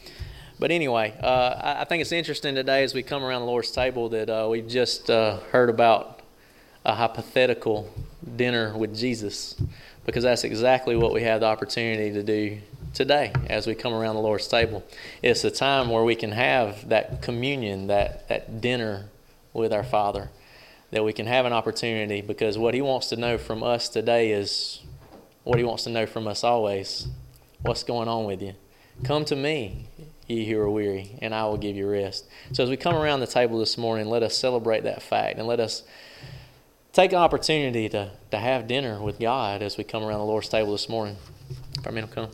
But 0.58 0.72
anyway, 0.72 1.14
uh, 1.22 1.76
I 1.80 1.84
think 1.84 2.00
it's 2.00 2.10
interesting 2.10 2.54
today 2.56 2.82
as 2.82 2.92
we 2.92 3.02
come 3.02 3.22
around 3.22 3.42
the 3.42 3.46
Lord's 3.46 3.70
table 3.70 4.08
that 4.08 4.28
uh, 4.28 4.48
we 4.50 4.62
just 4.62 5.08
uh, 5.08 5.38
heard 5.52 5.70
about 5.70 6.20
a 6.84 6.94
hypothetical 6.94 7.88
dinner 8.36 8.76
with 8.76 8.96
Jesus, 8.96 9.54
because 10.06 10.24
that's 10.24 10.42
exactly 10.42 10.96
what 10.96 11.12
we 11.12 11.22
have 11.22 11.40
the 11.40 11.46
opportunity 11.46 12.12
to 12.12 12.22
do 12.22 12.58
today 12.94 13.32
as 13.48 13.66
we 13.66 13.74
come 13.74 13.92
around 13.92 14.14
the 14.14 14.20
Lord's 14.20 14.46
table. 14.46 14.84
It's 15.22 15.44
a 15.44 15.50
time 15.50 15.90
where 15.90 16.04
we 16.04 16.14
can 16.14 16.32
have 16.32 16.88
that 16.88 17.22
communion, 17.22 17.86
that, 17.86 18.28
that 18.28 18.60
dinner 18.60 19.06
with 19.52 19.72
our 19.72 19.84
Father, 19.84 20.30
that 20.90 21.04
we 21.04 21.12
can 21.12 21.26
have 21.26 21.46
an 21.46 21.52
opportunity 21.52 22.20
because 22.20 22.58
what 22.58 22.74
He 22.74 22.80
wants 22.80 23.08
to 23.08 23.16
know 23.16 23.38
from 23.38 23.62
us 23.62 23.88
today 23.88 24.32
is 24.32 24.80
what 25.44 25.58
He 25.58 25.64
wants 25.64 25.84
to 25.84 25.90
know 25.90 26.06
from 26.06 26.26
us 26.26 26.44
always. 26.44 27.08
What's 27.62 27.82
going 27.82 28.08
on 28.08 28.24
with 28.24 28.42
you? 28.42 28.54
Come 29.04 29.24
to 29.26 29.36
me, 29.36 29.86
ye 30.26 30.48
who 30.50 30.58
are 30.58 30.70
weary, 30.70 31.18
and 31.22 31.34
I 31.34 31.44
will 31.44 31.56
give 31.56 31.76
you 31.76 31.88
rest. 31.88 32.26
So 32.52 32.62
as 32.62 32.70
we 32.70 32.76
come 32.76 32.94
around 32.94 33.20
the 33.20 33.26
table 33.26 33.58
this 33.58 33.78
morning, 33.78 34.06
let 34.06 34.22
us 34.22 34.36
celebrate 34.36 34.84
that 34.84 35.02
fact 35.02 35.38
and 35.38 35.46
let 35.46 35.60
us 35.60 35.82
take 36.92 37.12
an 37.12 37.18
opportunity 37.18 37.88
to, 37.90 38.10
to 38.30 38.38
have 38.38 38.66
dinner 38.66 39.00
with 39.00 39.18
God 39.18 39.62
as 39.62 39.76
we 39.76 39.84
come 39.84 40.02
around 40.02 40.18
the 40.18 40.24
Lord's 40.24 40.48
table 40.48 40.72
this 40.72 40.88
morning. 40.88 41.16
Our 41.84 41.92
men 41.92 42.06
will 42.06 42.12
come. 42.12 42.30